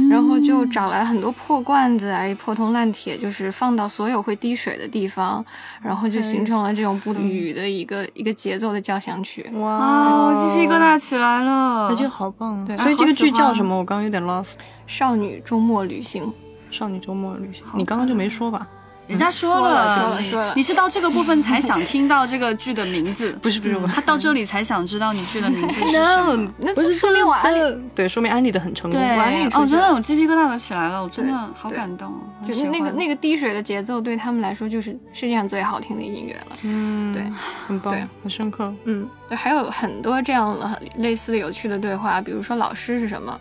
[0.08, 5.44] 然后就找来很多破罐子啊，破铜烂铁，就是放到所有会滴水的地方，
[5.82, 9.42] 然后就形成了这种不雨的一个一个节奏的交响曲。
[9.54, 11.88] 哇鸡皮疙瘩起来了。
[11.88, 12.64] 哎，这个好棒啊！
[12.64, 13.76] 对所以这个剧叫什么？
[13.76, 14.54] 我刚刚有点 lost。
[14.86, 16.32] 少女周末旅行，
[16.70, 18.66] 少女周末旅行，你刚刚就没说吧？
[19.10, 26.52] 人家说说了了，说了说了你是到这个部分才想 听到这个剧的名字，不是不是，他到这里才想知道你剧的名字是 什么。
[26.58, 28.98] 那不是说明我安利的，对，说明安利的很成功。
[29.00, 32.20] 对，哦，真的，我鸡皮疙瘩都起来了，我真的好感动哦。
[32.46, 36.56] 就是那个那个，个滴水的节奏，对他们来说就是世界上最好听的音乐了。
[36.62, 37.24] 嗯，对，
[37.66, 38.72] 很棒对，很深刻。
[38.84, 43.38] 嗯，对还有很多这样的类似的有趣的对话，比如说老师是什么？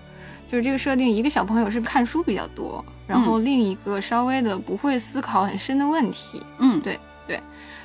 [0.50, 6.42] 就是这个设定，一个小朋友是看书比较多，然后另一个稍微的不会思考很深的问题。
[6.58, 7.40] 嗯，对对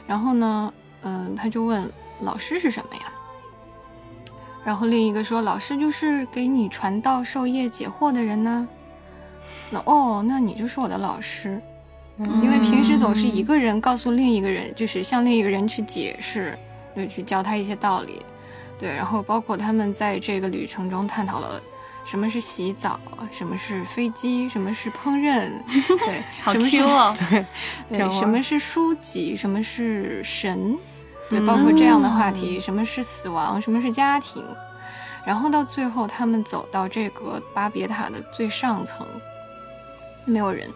[0.06, 0.72] 然后呢，
[1.02, 3.02] 嗯、他就问老师是什么呀？
[4.64, 8.66] 然后另一个说老师就是给你传道授业解惑的人呢。
[9.70, 11.60] 那哦，那你就是我的老师，
[12.18, 16.58] 因为平时总是一个人告诉另一个人，就是向另一个人去解释，
[16.96, 18.22] 就，去教他一些道理，
[18.78, 21.60] 对，然后包括他们在这个旅程中探讨了。
[22.04, 23.00] 什么是洗澡？
[23.32, 24.48] 什么是飞机？
[24.48, 25.50] 什么是烹饪？
[26.06, 26.78] 对，好什么是。
[27.30, 27.46] 对，
[27.98, 29.34] 对，什么是书籍？
[29.34, 30.78] 什么是神？
[31.30, 33.60] 对，包括这样的话题，什么是死亡？
[33.60, 34.44] 什么是家庭？
[35.26, 39.06] 然后到最后，他们走到这个巴别塔的最上层，
[40.26, 40.68] 没有人，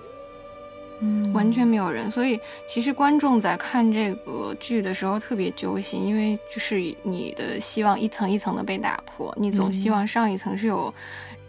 [1.00, 2.11] 嗯，完全没有人。
[2.11, 10.92] 所以其实观众在看这个剧的时候特别揪心，因为就是你的希望一层一层的被打破，你总希望上一层是有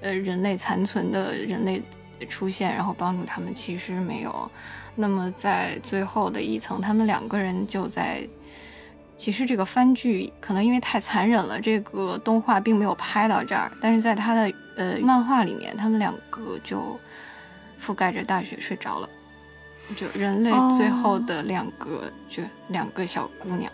[0.02, 1.82] 呃人类残存的人类
[2.28, 4.52] 出现，然后帮助他们，其实没有。
[4.96, 8.28] 那么在最后的一层，他们两个人就在。
[9.18, 13.70] 其实这个番剧可能因为太残忍了，这个动画并没有拍到这儿。
[13.82, 16.98] 但是在他的呃漫画里面，他们两个就
[17.78, 19.10] 覆盖着大雪睡着了，
[19.96, 23.72] 就人类最后的两个，就两个小姑娘，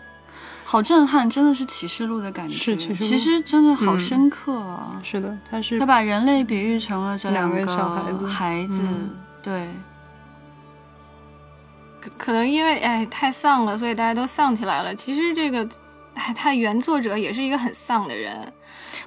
[0.64, 2.54] 好震撼，真的是启示录的感觉。
[2.54, 5.00] 是启示录，其实真的好深刻啊。
[5.02, 8.80] 是的，他是他把人类比喻成了这两个小孩子，孩子，
[9.42, 9.68] 对。
[12.16, 14.94] 可能因为哎太丧了，所以大家都丧起来了。
[14.94, 15.68] 其实这个，
[16.16, 18.32] 哎，他原作者也是一个很丧的人。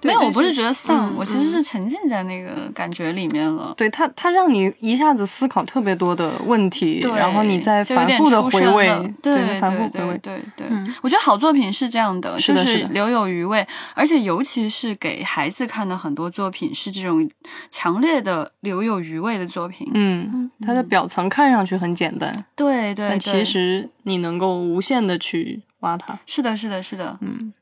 [0.01, 3.73] 没有，我不是觉得丧，我其实是沉浸在那个感觉里面了。
[3.75, 10.67] 对他，他让你一下子思考特别多的问题，然后你再反复的回味，对，反复回味，对对。
[11.01, 17.29] 我觉得好作品是这样的，就是留有余味，而且尤其是给孩子看的很多作品是这种
[17.69, 19.89] 强烈的留有余味的作品。
[19.95, 26.19] 嗯，它的表层看上去很简单，对对，但其实你能够无限的去挖它。
[26.25, 27.53] 是的，是的，是的，嗯。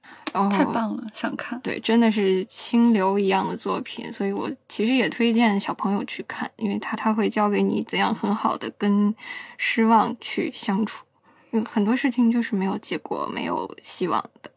[0.51, 1.59] 太棒了，想看。
[1.61, 9.15] 对，真的是清流一样的作品，所以我其实也推荐小朋友去看，因为他他会教给你怎样很好的跟
[9.57, 11.05] 失望去相处。
[11.51, 14.51] 嗯，很多事情就是没有结果、没有希望的。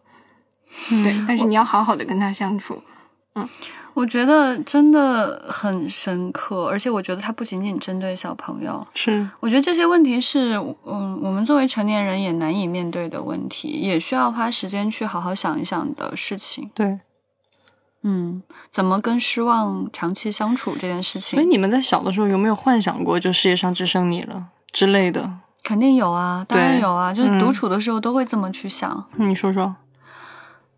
[0.91, 2.83] 对，但是你要好好的跟他相处。
[3.35, 3.49] 嗯。
[3.95, 8.81] 我觉得真的很深刻，而且我觉得它不仅仅针对小朋友。
[8.95, 10.55] 是，我觉得这些问题是，
[10.87, 16.71] 嗯，我们作为成年人也难以面对的问题，也需要花时间去好好想一想的事情。
[16.75, 17.01] 对，
[18.03, 21.39] 嗯，怎么跟失望长期相处这件事情？
[21.39, 25.31] 所以你们在小的时候有没有幻想过，就世界上只剩你了之类的？
[25.63, 29.05] 肯定有啊，当然有啊，就是独处的时候都会这么去想。
[29.17, 29.77] 你说说。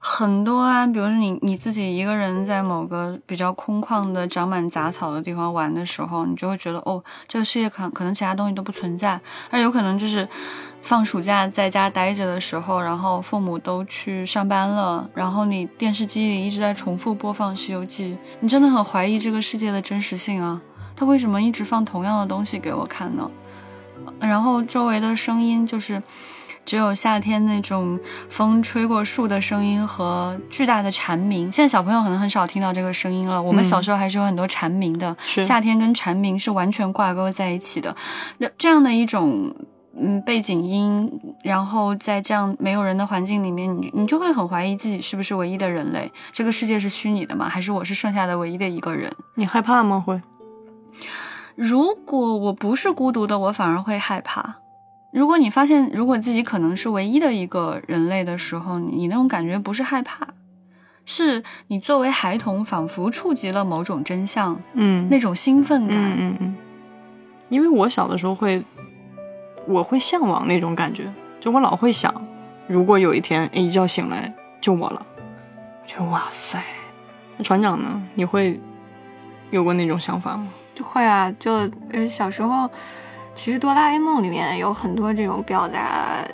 [0.05, 9.21] 很多啊，比如说你你自己一个人在某个比较空旷的、长满杂草的地方玩的时候，你就会觉得哦，这个世界可可能其他东西都不存在。
[9.49, 10.29] 而有可能就是
[10.83, 20.61] 放暑假在家待着的时候，然后父母都去上班了，然后你电视机里一直在重复播放《西游记》，你真的很怀疑这个世界的真实性啊！
[20.97, 23.31] 他为什么一直放同样的东西给我看呢？
[24.19, 26.03] 然后周围的声音就是。
[26.65, 27.99] 只有夏天那种
[28.29, 31.51] 风吹过树的声音和巨大的蝉鸣。
[31.53, 33.43] 现在小朋友可能很少听到这个声音了。
[33.43, 35.17] 我们小时候还是有很多蝉鸣的。
[35.21, 37.95] 夏天跟蝉鸣是完全挂钩在一起的。
[38.39, 39.55] 那这样的一种
[39.95, 41.11] 嗯背景音，
[41.43, 46.11] 然后在这样没有人的环境里面，你你就会很怀疑自己是不是唯一的人类？
[46.33, 47.49] 这个世界是虚拟的吗？
[47.49, 49.13] 还是我是剩下的唯一的一个人？
[49.35, 50.03] 你害怕吗？
[50.05, 50.23] 会？
[51.55, 54.62] 如果我不是孤独的，我反而会害怕。
[55.13, 60.27] 如果你发现，如果自己可能是唯一的一个人类的时候，你那种感觉不是害怕，
[61.05, 66.57] 是你作为孩童仿佛触及了某种真相，嗯，那种兴奋感，嗯嗯。
[67.51, 68.65] 因为我小的时候会，
[69.69, 72.13] 我会向往那种感觉，就我老会想，
[72.67, 75.07] 如果有一天一觉醒来就我了，
[75.87, 76.65] 觉得哇塞。
[77.37, 78.03] 那船长呢？
[78.15, 78.59] 你会
[79.51, 80.49] 有过那种想法吗？
[80.75, 81.53] 就会啊，就
[81.91, 82.71] 呃小时候。
[83.35, 86.25] 其实《哆啦 A 梦》里面有很多这种表达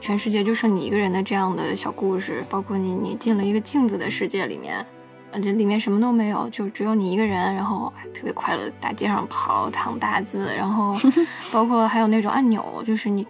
[0.00, 4.84] 全世界就剩你一个人的这样的小故事，包括你你进了一个镜子的世界里面，
[5.32, 10.94] 这里面什么都没有，就只有你一个人，然后特别快乐，大街上跑，躺大字，然后
[11.52, 13.24] 包括还有那种按钮，就是你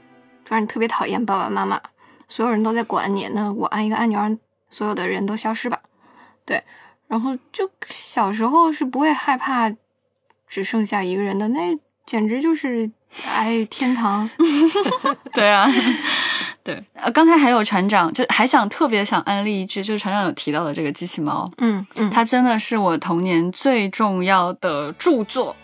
[0.45, 1.81] 突然特别讨厌爸爸妈妈，
[2.29, 5.81] 所有人都在管你，那我按一个按钮，让所有的人都消失吧。
[6.45, 6.63] 对，
[7.09, 9.73] 然后就小时候是不会害怕
[10.47, 11.79] 只剩下一个人的那。
[12.11, 12.91] 简直就是
[13.25, 14.29] 哎，天堂！
[15.33, 15.71] 对啊，
[16.65, 16.83] 对。
[16.95, 25.55] 呃，刚才还有船长，就还想特别想安利一句，就是船长有提到的这个机器猫，嗯嗯，它真的是我童年最重要的著作。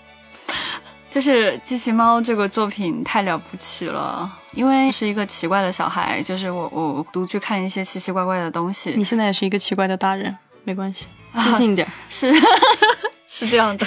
[1.11, 8.95] 就是机器猫这个作品太了不起了，因为是一个奇怪的小孩，就是我我独去看一些奇奇怪怪的东西。
[8.97, 10.33] 你现在也是一个奇怪的大人，
[10.63, 11.07] 没关系，
[11.37, 11.89] 自信一点。
[12.09, 12.33] 是
[13.27, 13.85] 是这样的。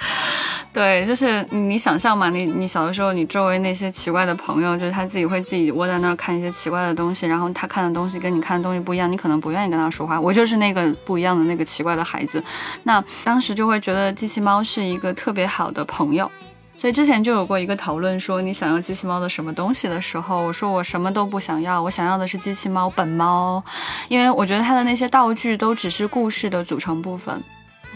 [0.72, 10.20] 对，就是你想象嘛，你你小的时候，你周围那些奇怪的朋友，就是他自己会自己窝在那儿看一些奇怪的东西，然后他看的东西跟你看的东西不一样，你可能不愿意跟他说话。
[10.20, 12.42] 我就是那个不一样的那个奇怪的孩子，
[12.84, 16.30] 那当时就会觉得机器猫是一个特别好的朋友，
[16.78, 23.60] 所以之前就有过一个讨论，说你想要机器猫的什么东西的时候，我说我什么都不想要，我想要的是机器猫本猫，
[24.08, 27.42] 因为我觉得它的那些道具都只是故事的组成部分。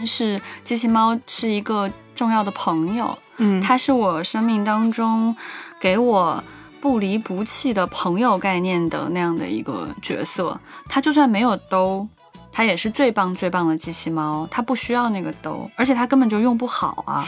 [0.05, 5.35] 是机器猫是一个重要的朋友，嗯，它是我生命当中
[5.79, 6.43] 给我
[6.81, 10.59] 不离不弃的朋友概念的那样的一个角色。
[10.89, 12.07] 他就算没有兜，
[12.51, 14.47] 他也是最棒最棒的机器猫。
[14.51, 17.25] 他不需要那个兜，而且他根本就用不好啊，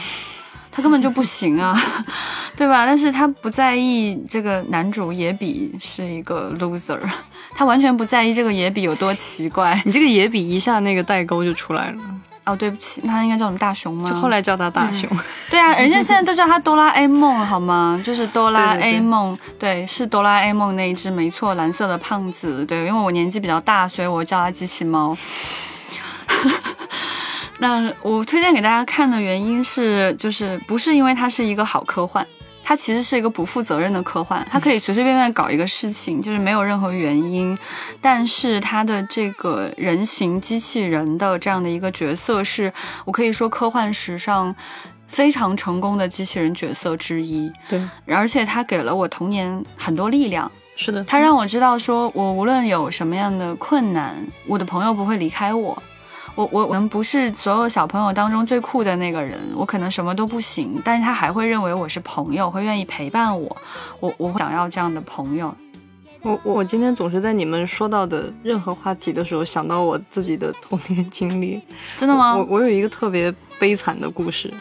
[0.70, 1.74] 他根本就不行啊，
[2.56, 2.84] 对吧？
[2.84, 7.00] 但是他不在意这个男主野比是一个 loser，
[7.54, 9.80] 他完全不在意这个野比有多奇怪。
[9.84, 12.02] 你这个野比一下那个代沟就出来了。
[12.46, 14.08] 哦，对不起，他应该叫我们大熊吗？
[14.08, 15.10] 就后来叫他大熊。
[15.50, 18.00] 对啊，人家现在都叫他哆啦 A 梦，好吗？
[18.06, 22.64] 就是哆啦 A 梦，对，是哆啦 A 梦那一只，没错，蓝色的胖子。
[22.64, 25.16] 对，因为我年纪比较大，所以我叫他机器猫。
[27.58, 32.24] 那我推荐给大家看的原因是，就是不是因为它是一个好科幻。
[32.68, 37.56] 它其实是一个不负责任的科幻，它可以随随便便搞一个事情，就是没有任何原因。
[38.00, 42.72] 但是它的这个人形机器人的这样的一个角色，是
[43.04, 44.52] 我可以说科幻史上
[45.06, 47.48] 非常成功的机器人角色之一。
[47.68, 50.50] 对，而且它给了我童年很多力量。
[50.74, 55.80] 是的，它让我知道，说我无论有什么样的困难，我的朋友不会离开我。
[56.36, 63.56] 我我我们不是所有小朋友当中最酷的那个人，我可能什么都不行，但是他还会认为我是朋友，会愿意陪伴我，
[63.98, 65.52] 我我想要这样的朋友。
[66.20, 71.62] 我我今天总是在你们说到的任何话题的时候想到我自己的童年经历，
[71.96, 72.36] 真的吗？
[72.36, 74.52] 我我有一个特别悲惨的故事，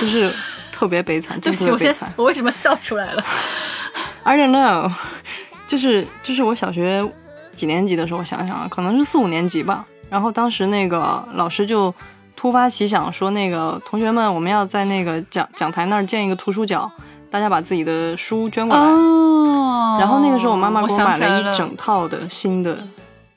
[0.00, 0.30] 就是
[0.70, 2.12] 特别悲惨， 真特别悲惨。
[2.16, 3.24] 我为什么笑出来了
[4.24, 4.92] ？I don't know，
[5.66, 7.02] 就是就是我小学
[7.52, 9.86] 几年级的时候，我想想啊，可能是四五年级吧。
[10.14, 11.92] 然后当时那个老师就
[12.36, 16.88] 突发奇想说：“那个同学们，我们要在那个讲讲台那儿建一个图书角，
[17.28, 19.96] 大家把自己的书捐过来。”哦。
[19.98, 22.78] 然后那个时候我妈妈给我买了一整套的新的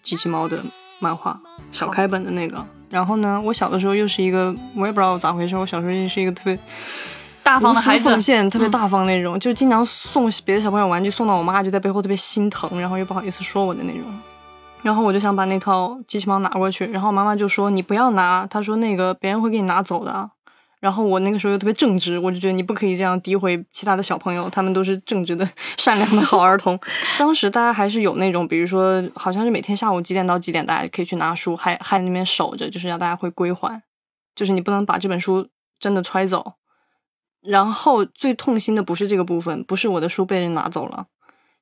[0.03, 0.63] 机器猫的
[0.99, 1.35] 漫画，
[1.71, 2.63] 小开本的那个。
[2.91, 6.59] 然后呢，我小的时候又是一个，我也不知道咋回事，我小时候又是一个特别
[7.41, 14.03] 大方的孩子，奉献特别大方那种，就经常送别的小朋友玩具，送到我妈就在背后特别心疼，然后又不好意思说我的那种。
[14.87, 20.31] 然后我就想把那套机器猫拿过去，然后妈妈就说：“你不要拿。”她说：“那个别人会给你拿走的。”
[20.79, 25.45] 然后我那个时候又特别正直，我就觉得你不可以这样诋毁其他的小朋友，他们都是正直的、
[25.77, 26.79] 善良的好儿童。
[27.19, 33.83] 当时大家还是有那种，比如说，好像是每天下午几点到几点，大家可以去拿书，还还那边守着，就是让大家会归还，
[34.37, 35.49] 就是你不能把这本书
[35.81, 36.53] 真的揣走。
[37.41, 41.07] 然后最痛心的不是这个部分，不是我的书被人拿走了，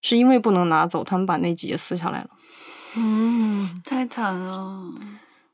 [0.03, 2.29] 是因为不能拿走，他们把那几页撕下来了。
[2.97, 4.79] 嗯，太惨了！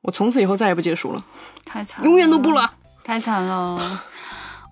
[0.01, 1.23] 我从此以后再也不借书了，
[1.65, 2.71] 太惨，永远都不了，
[3.03, 4.01] 太惨了。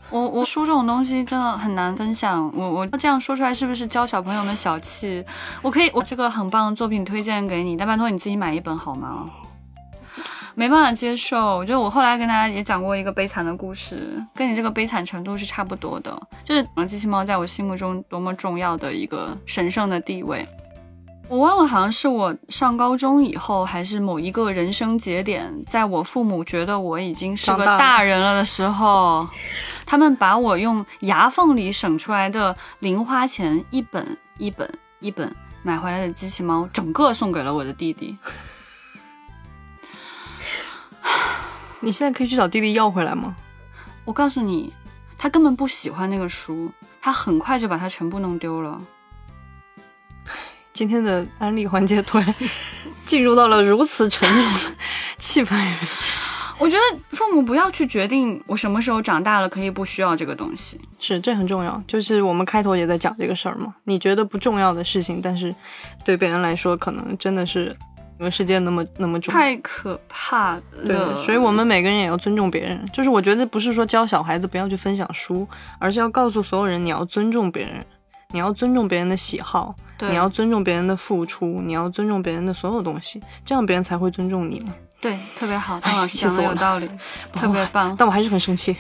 [0.10, 5.24] 我我书这种东西真的很难分享，我我这样说出来是不是教小朋友们小气？
[5.62, 9.30] 我可以，我这个很棒的作品推荐给你，但拜托你自己买一本好吗？
[10.56, 11.58] 没办法接受。
[11.58, 20.48] 我觉得我后来跟大家也讲过一个悲惨的故事，跟你这个悲惨程度是差不多的，就是机器猫在我心目中多么重要的一个神圣的地位。
[21.30, 29.28] 我忘了，好像是我上高中以后，还是某一个人生节点，在我父母觉得我已经是个大人了的时候，
[29.86, 34.68] 他们把我用牙缝里省出来的零花钱一本一本
[35.00, 38.18] 一本买回来的机器猫，整个送给了我的弟弟。
[41.80, 43.36] 你现在可以去找弟弟要回来吗？
[44.04, 44.74] 我告诉你，
[45.16, 48.82] 他根本不喜欢那个书，他很快就把它全部弄丢了。
[50.80, 52.36] 今天的安利环节突然
[53.06, 54.78] 进入到了如此沉重的
[55.20, 55.78] 气氛里面。
[56.58, 61.84] 我觉得父母不要去决定我什么时候长大了可以不需要这个东西，是这很重要。
[61.86, 63.76] 就是我们开头也在讲这个事儿嘛。
[63.84, 65.54] 你觉得不重要的事情，但是
[66.06, 67.76] 对别人来说，可能真的是
[68.18, 69.34] 整个世界那么那么重。
[69.34, 70.62] 太可怕了。
[70.86, 72.90] 对，所以我们每个人也要尊重别人。
[72.94, 75.46] 就是我觉得不是说教小孩子不要去分享书，
[75.78, 77.86] 而是要告诉所有人你要尊重别人，
[78.32, 79.76] 你要尊重别人的喜好。
[80.02, 84.74] 你要尊重别人的付出，你要尊重别人的所有东西，这样别人才会尊重你嘛。
[85.02, 86.90] 对，特别好，汤老师讲的有道理，
[87.34, 87.94] 特别棒。
[87.98, 88.74] 但我还是很生气。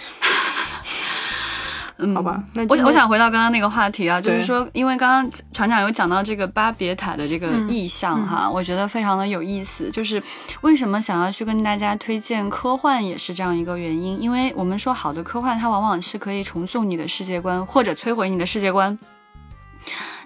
[1.97, 9.89] 嗯，好吧，那我我想回到刚刚那个话题啊，就是说，因为刚刚船长有讲到这个巴别塔的这个意象哈，我觉得非常的有意思。
[9.91, 10.23] 就是
[10.61, 14.21] 为什么想要去跟大家推荐科幻，也是这样一个原因。
[14.21, 18.97] 因为我们说好的科幻，它往往是可以重塑你的世界观，或者摧毁你的世界观。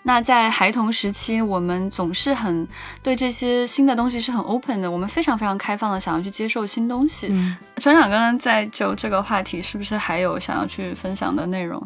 [0.04, 2.68] 那在孩童时期，我们总是很
[3.02, 7.28] 对这些新的东西是很 open 的，我们非常非常开放的，想要去接受新东西。
[7.78, 11.82] 船长刚刚在就这个话题，是不是还有想要去分享的内容？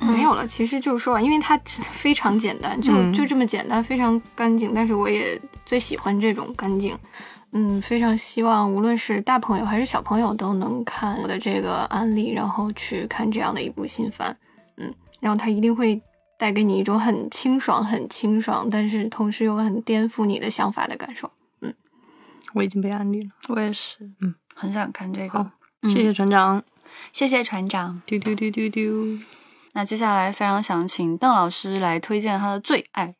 [0.00, 4.72] 没有了，其实就是说，因为它非常简单，就就这么简单，非常干净。
[4.74, 6.98] 但是我也最喜欢这种干净。
[7.52, 14.36] 嗯，非常希望无论是大朋友还是小朋友都能看我的这个案例，然后去看这样的一部新番。
[14.76, 16.00] 嗯，然后他一定会
[16.42, 21.30] 带给你一种很清爽、很清爽，但是同时又很颠覆你的想法的感受。
[21.60, 21.72] 嗯，
[22.54, 25.38] 我已经被安利了，我也是，嗯，很想看这个。
[25.38, 25.52] 好，
[25.88, 26.60] 谢谢船长，
[27.12, 28.02] 谢谢船长。
[28.04, 29.18] 丢丢丢丢丢。
[29.74, 33.14] 那接下来非常想请邓老师来推荐他的最爱，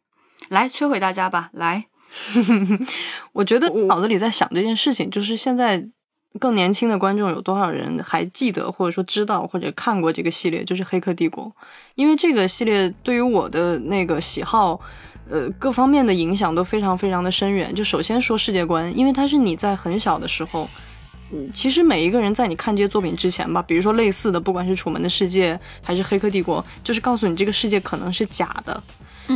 [0.49, 1.87] 来摧毁大家吧，来。
[3.35, 5.89] 我觉得我脑子里在想这件事情，就是现在
[6.41, 11.45] 更年轻的观众有多少人还记得或者说知道或者看过这个系列，就是《黑客帝国》。
[11.95, 14.81] 因为这个系列对于我的那个喜好，
[15.31, 17.75] 呃，各方面的影响都非常非常的深远。
[17.75, 20.69] 就首先说世界观，因为它是你在很小的时候，
[21.55, 28.83] 其实每一个人在你看这些作品之前吧，比如说类似的，不管是《楚门的世界》还是《黑客帝国》，就是告诉你这个世界可能是假的。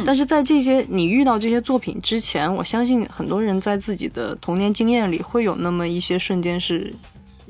[0.05, 6.93] 但是在这些你遇到这些作品之前，我相信很多人在自己的童年经验里会有那么一些瞬间是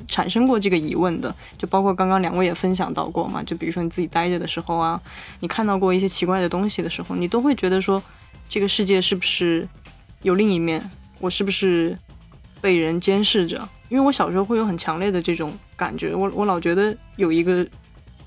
[0.06, 5.00] 产生过这个疑问的，就包括刚刚两位也分享到过嘛，就比如说你自己待着的时候啊，
[5.40, 8.00] 你看到过一些奇怪的东西的时候，你都会觉得说
[8.48, 9.66] 这个世界是不是
[10.22, 11.96] 有另一面，我是不是
[12.60, 13.66] 被人监视着？
[13.88, 17.66] 因为我小时候会有很强烈的这种感觉，我我老觉得有一个。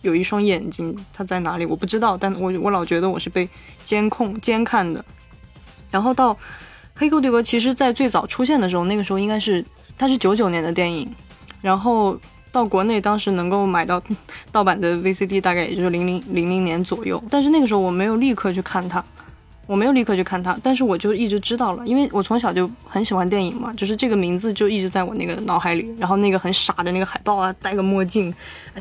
[0.02, 1.66] 有一双眼睛，它在哪里？
[1.66, 3.48] 我不知道，但我我老觉得我是被
[3.84, 5.04] 监控、监看的。
[5.92, 6.34] 然后到
[6.96, 9.66] 《黑客帝国》，其实在最早出现的时候，那个时候应该是
[9.98, 11.10] 它是九九年的电影，
[11.62, 12.18] 然后
[12.52, 14.02] 到国内当时能够买到
[14.52, 17.22] 盗版的 VCD，大概也就是零零零零年左右。
[17.30, 19.04] 但是那个时候我没有立刻去看它。
[19.70, 25.96] 我没有立刻去看它，但是我就一直知道了，因为我从小就很喜欢电影嘛，就是这个名字就一直在我那个脑海里。
[26.00, 28.34] 然后那个很傻的那个海报啊，戴个墨镜，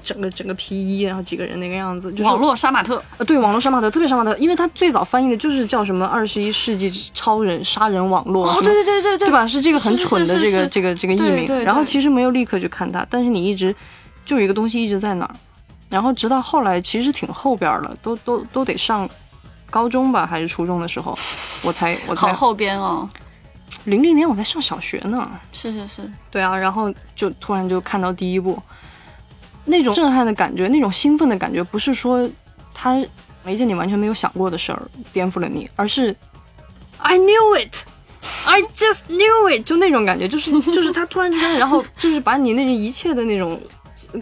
[0.03, 3.05] 整个整个皮衣，然后几个人那个样子，就是网络杀马特。
[3.19, 8.49] 呃，对，网络杀马特特别杀马特，因为它最早翻译的就是叫什么二十一世纪超人杀人网络。
[8.49, 9.47] 哦，对对对对对，对吧？
[9.47, 11.47] 是这个很蠢的这个这个这个译名。
[11.65, 13.77] 然后其实没有立刻去看它，但是你一直
[14.25, 15.35] 就有一个东西一直在那儿，
[15.91, 19.07] 然后直到后来其实挺后边了，都都都得上。
[19.71, 21.17] 高中吧，还是初中的时候，
[21.63, 23.09] 我才我才后边哦，
[23.85, 25.31] 零零年我在上小学呢。
[25.53, 28.61] 是是是，对啊，然后就突然就看到第一部，
[29.65, 32.29] 那种震撼的感觉，那种兴奋的感觉，不是说
[32.73, 32.97] 他
[33.47, 36.15] 一件你完全没有想过的事儿颠覆了你，而是
[36.99, 37.75] I knew it,
[38.47, 43.61] I just knew it，就那种感觉，就是 就是他突然之间，然后就是把你那种一切的那种。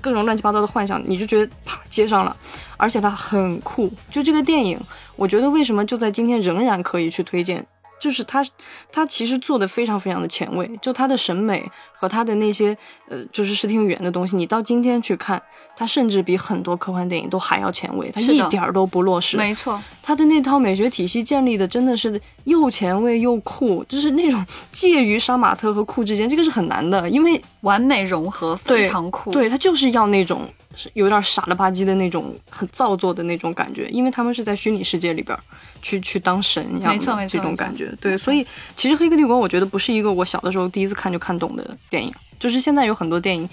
[0.01, 2.35] 各种乱七八糟的幻想，你就觉得啪接上了，
[2.79, 3.93] 而且它很酷。
[4.11, 4.81] 就这个电影，
[5.17, 7.67] 我觉得为什么就在今天仍然可以去推荐。
[7.99, 8.45] 就是他，
[8.93, 11.65] 他其实做的非常非常的前卫，就他的审美
[11.95, 12.77] 和他的那些
[13.09, 15.43] 呃，就是视听语言的东西，你到今天去看，
[15.75, 19.39] 他甚至比很多科幻电影都还要前卫，他一点儿都不落实。
[19.39, 29.33] 没错，他的那套美学体系建立的真的是又前卫又酷，就是那种介于杀马特和酷之间，这个是很难的，因为完美融合，非常酷。
[29.33, 30.47] 对他就是要那种
[30.95, 35.37] 有点傻了吧唧的那种很造作的那种感觉，因为他们是在虚拟世界里边。
[35.83, 38.45] 去去当神一样的这种感觉，对，所以
[38.77, 43.49] 其实《黑客帝国》我觉得不是一个我小的时候第一次看就看懂的电影，就是现在有很多电影，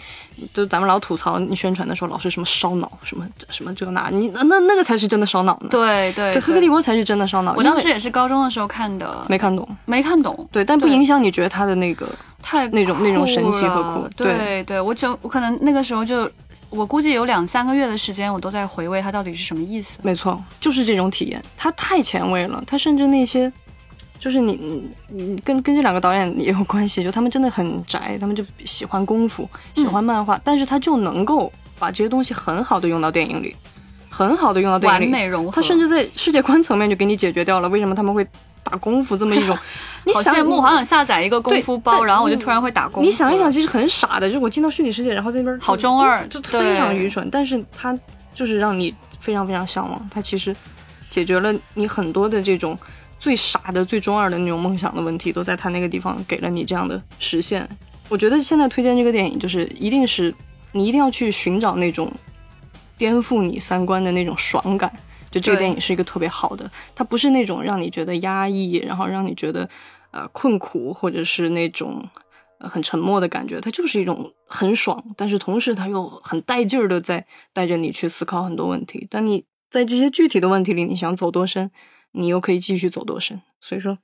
[0.51, 5.67] 就咱们老吐槽你宣传的时候老是什么烧脑，什么什么这那，你那那个才是真的烧脑呢。
[5.69, 7.53] 对对，《黑客帝国》才是真的烧脑。
[7.55, 10.49] 我当时也是高中的时候看的，没看懂，没看懂。
[10.51, 12.09] 对，但不影响你觉得他的那个
[12.41, 14.07] 太那种那种神奇和酷。
[14.15, 16.27] 对对，我就我可能那个时候就。
[16.75, 19.99] 我估计有两三个月的时间，我都在回味它到底是什么意思。
[20.01, 22.63] 没错，就是这种体验，它太前卫了。
[22.65, 23.51] 它甚至那些，
[24.19, 33.55] 就是你，你跟跟这两个导演也有关系，就他们真的很宅，他们就喜欢功夫，喜欢漫画，但是他就能够把这些东西很好的用到电影里，
[34.09, 35.51] 很好的用到电影里，完美融合。
[35.51, 38.25] 他甚至在世界观层面就给你解决掉了为什么他们会。
[38.63, 39.55] 打功夫这么一种，
[40.13, 43.01] 好羡慕，好想下载一个功夫包，然后我就突然会打功夫。
[43.01, 47.29] 你想一想，其实很傻的，就是我进到虚拟世界，然后在那边好中二，就非常愚蠢。
[47.29, 47.97] 但是它
[48.33, 50.55] 就是让你非常非常向往，它其实
[51.09, 52.77] 解决了你很多的这种
[53.19, 57.67] 最傻的、最中二的那种梦想的问题，都在它那个地方给了你这样的实现。
[58.09, 60.33] 我觉得现在推荐这个电影，就是一定是
[60.71, 62.11] 你一定要去寻找那种
[62.97, 64.91] 颠覆你三观的那种爽感。
[65.33, 69.67] 就这个电影是一个特别好的，它不是那种让你觉得压抑，然后让你觉得
[70.11, 72.07] 呃困苦，或者是那种
[72.59, 79.07] 很沉默的感觉，它就是一种很爽，但是同时它又很带劲儿的在带着你去思考很多问题。
[79.09, 81.71] 但你在这些具体的问题里，你想走多深，
[82.11, 83.41] 你又可以继续走多深。
[83.59, 83.97] 所以说，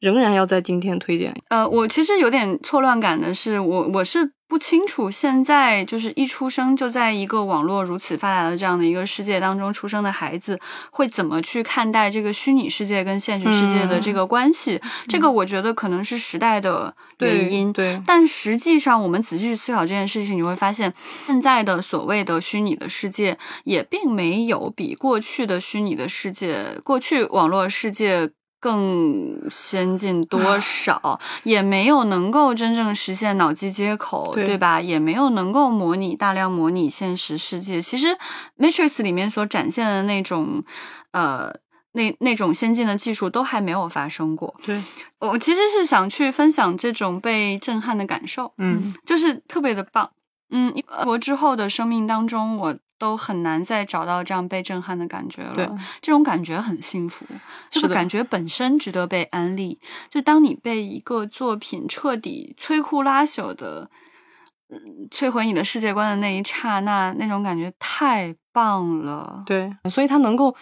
[0.00, 1.32] 仍然要在今天推荐。
[1.48, 14.80] 呃，我其实有点错乱感的是，我我是不清楚现在就是一出生就在一个网络如此发达的这样的一个世界当中出生的孩子会怎么去看待这个虚拟世界跟现实世界的这个关系？
[15.08, 17.72] 这个我觉得可能是时代的原因。
[17.72, 20.92] 对，但实际上我们仔细去思考这件事情，你会发现
[21.26, 28.30] 现在的所谓的虚拟的世界也并没有比过去的虚拟的世界、过去网络世界。
[28.64, 34.80] 更先进多少，也没有能够真正实现脑机接口，对吧？
[34.80, 37.78] 也没有能够模拟大量模拟现实世界。
[37.78, 38.06] 其实
[38.56, 40.64] 《Matrix》里面所展现的那种，
[41.10, 41.54] 呃，
[41.92, 44.54] 那那种先进的技术都还没有发生过。
[44.64, 44.82] 对，
[45.18, 50.08] 我其实是想去分享这种被震撼的感受，嗯，就是特别的棒。
[50.48, 52.74] 嗯，一博之后的生命当中，我。
[53.04, 55.54] 都很难再找到这样被震撼的感觉了。
[55.54, 55.68] 对，
[56.00, 57.26] 这种感觉很幸福，
[57.70, 59.78] 这个感觉本身值得被安利。
[60.08, 63.90] 就当你被一个作品彻底摧枯拉朽的，
[64.70, 69.42] 嗯，摧毁你的世界观的那一刹那，那种感觉太棒了。
[69.44, 70.56] 对，所以它能够。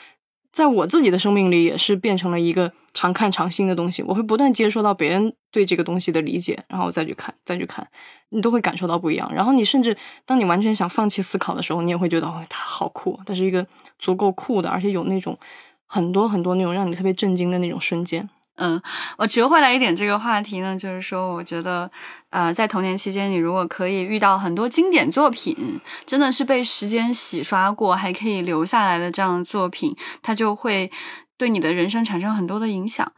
[0.53, 4.03] 在我自己的生命里，也是变成了一个常看常新的东西。
[4.03, 7.89] 我会不断接受到别人对这个东西的理解，然后再去看，再去看，
[8.29, 9.33] 你都会感受到不一样。
[9.35, 9.97] 然后你甚至
[10.27, 13.67] 当你完全想放弃思考的时候，你也会觉得哦，它好酷，它是一个
[13.99, 15.39] 足够酷的，而且有那种
[15.87, 18.29] 很多很多那种让你特别震惊的那种瞬间。
[18.57, 18.81] 嗯，
[19.17, 21.91] 我折回来一点这个话题呢，就是说，我觉得，
[22.31, 30.91] 呃，在童年期间，你如果可以遇到很多经典作品，真的是被时间洗刷过，还可以留下来的这样的作品，它就会
[31.39, 33.11] 对你的人生产生很多的影响。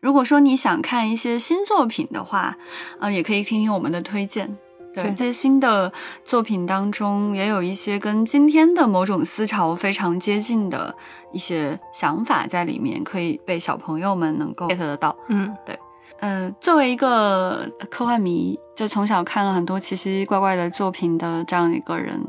[0.00, 2.56] 如果说你想看一些新作品的话，
[3.00, 4.56] 呃，也可以听听我们的推荐。
[4.92, 5.92] 对，在新的
[6.24, 10.92] 作品当中，也有一些跟今天的某种思潮非常接近的
[11.32, 15.16] 一些想法在里面，可以被小朋友们能够 get 得到。
[15.28, 15.78] 嗯，对，
[16.18, 22.20] 呃，作为一个科幻迷，就从小看了很多奇奇怪怪的作品的这样一个人，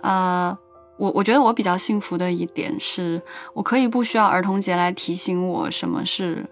[0.00, 0.56] 呃，
[0.96, 3.20] 我我觉得我比较幸福的一点是，
[3.52, 6.48] 我可以不需要儿童节来提醒我什么是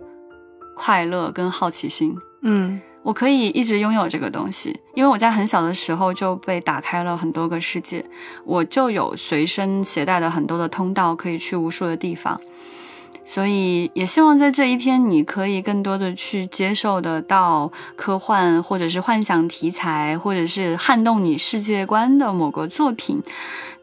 [0.77, 2.15] 快乐跟好奇心。
[2.43, 2.79] 嗯。
[3.05, 8.03] 我可以一直拥有这个东西，因为我在很小的时候就被打开了很多个世界，
[8.47, 12.41] 我就有随身携带的很多的通道，可以去无数的地方。
[13.27, 23.23] 所以也希望在这一天，你可以更多的去接受得到科幻或者是幻想题材，或者是撼动你世界观的某个作品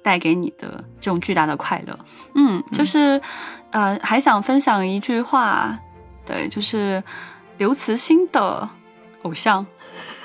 [0.01, 1.97] 带给你的这种巨大的快乐。
[2.33, 3.21] 嗯，就是
[3.69, 5.77] 呃，还想分享一句话，
[6.25, 7.03] 对，就是
[7.59, 8.67] 刘慈欣的。
[9.23, 9.65] 偶像，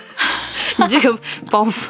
[0.78, 1.18] 你这个
[1.50, 1.88] 包袱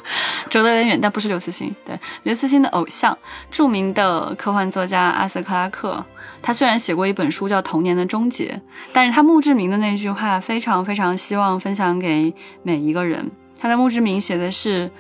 [0.49, 1.75] 走得有点远，但不是刘慈欣。
[1.85, 3.17] 对，刘慈欣的偶像，
[3.51, 6.05] 著名的科幻作家阿瑟克拉克。
[6.43, 8.53] 他虽然写过一本书叫《童年的终结》，
[8.93, 12.33] 但是他墓志铭的那句话非常非常希望分享给
[12.63, 13.31] 每一个人。
[13.59, 14.91] 他的墓志铭写的是：“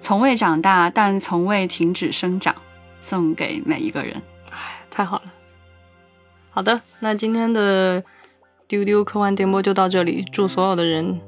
[0.00, 2.54] 从未长大，但从未停止生长。”
[3.00, 4.22] 送给每一个人。
[4.50, 4.56] 哎，
[4.90, 5.24] 太好了。
[6.50, 8.02] 好的，那今天的
[8.66, 10.24] 丢丢科幻电波就到这里。
[10.32, 11.20] 祝所有的人。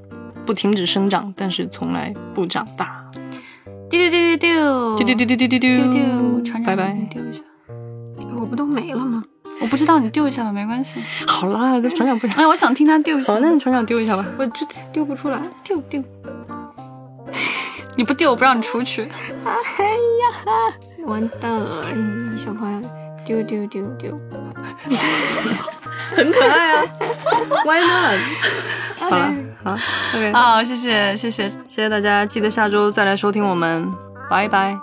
[0.47, 3.05] 不停止生长，但是从来不长大。
[3.90, 5.92] 丢丢丢丢丢丢丢丢丢丢丢丢
[6.40, 6.97] 丢，拜拜。
[7.11, 7.42] 丢一下，
[8.38, 9.24] 我不都没了吗？
[9.61, 11.01] 我不知道，你丢一下吧，没关系。
[11.26, 12.26] 好啦，这船长不。
[12.40, 13.32] 哎，我想听他丢一下。
[13.32, 14.24] 好，那你船长丢一下吧。
[14.38, 16.03] 我这丢不出来，丢丢。
[17.97, 19.03] 你不丢，我不让你出去。
[19.44, 19.53] 哎
[20.20, 20.30] 呀，
[21.07, 21.84] 完蛋了！
[22.36, 22.80] 小朋友，
[23.24, 24.16] 丢丢丢丢。
[26.14, 26.84] 很可爱啊，
[27.64, 28.18] Why not？
[28.98, 29.34] 好了，
[29.64, 29.72] 好
[30.14, 33.92] ，OK，好，谢谢，谢谢，谢谢大家，记得下周再来收听我们，
[34.30, 34.76] 拜拜。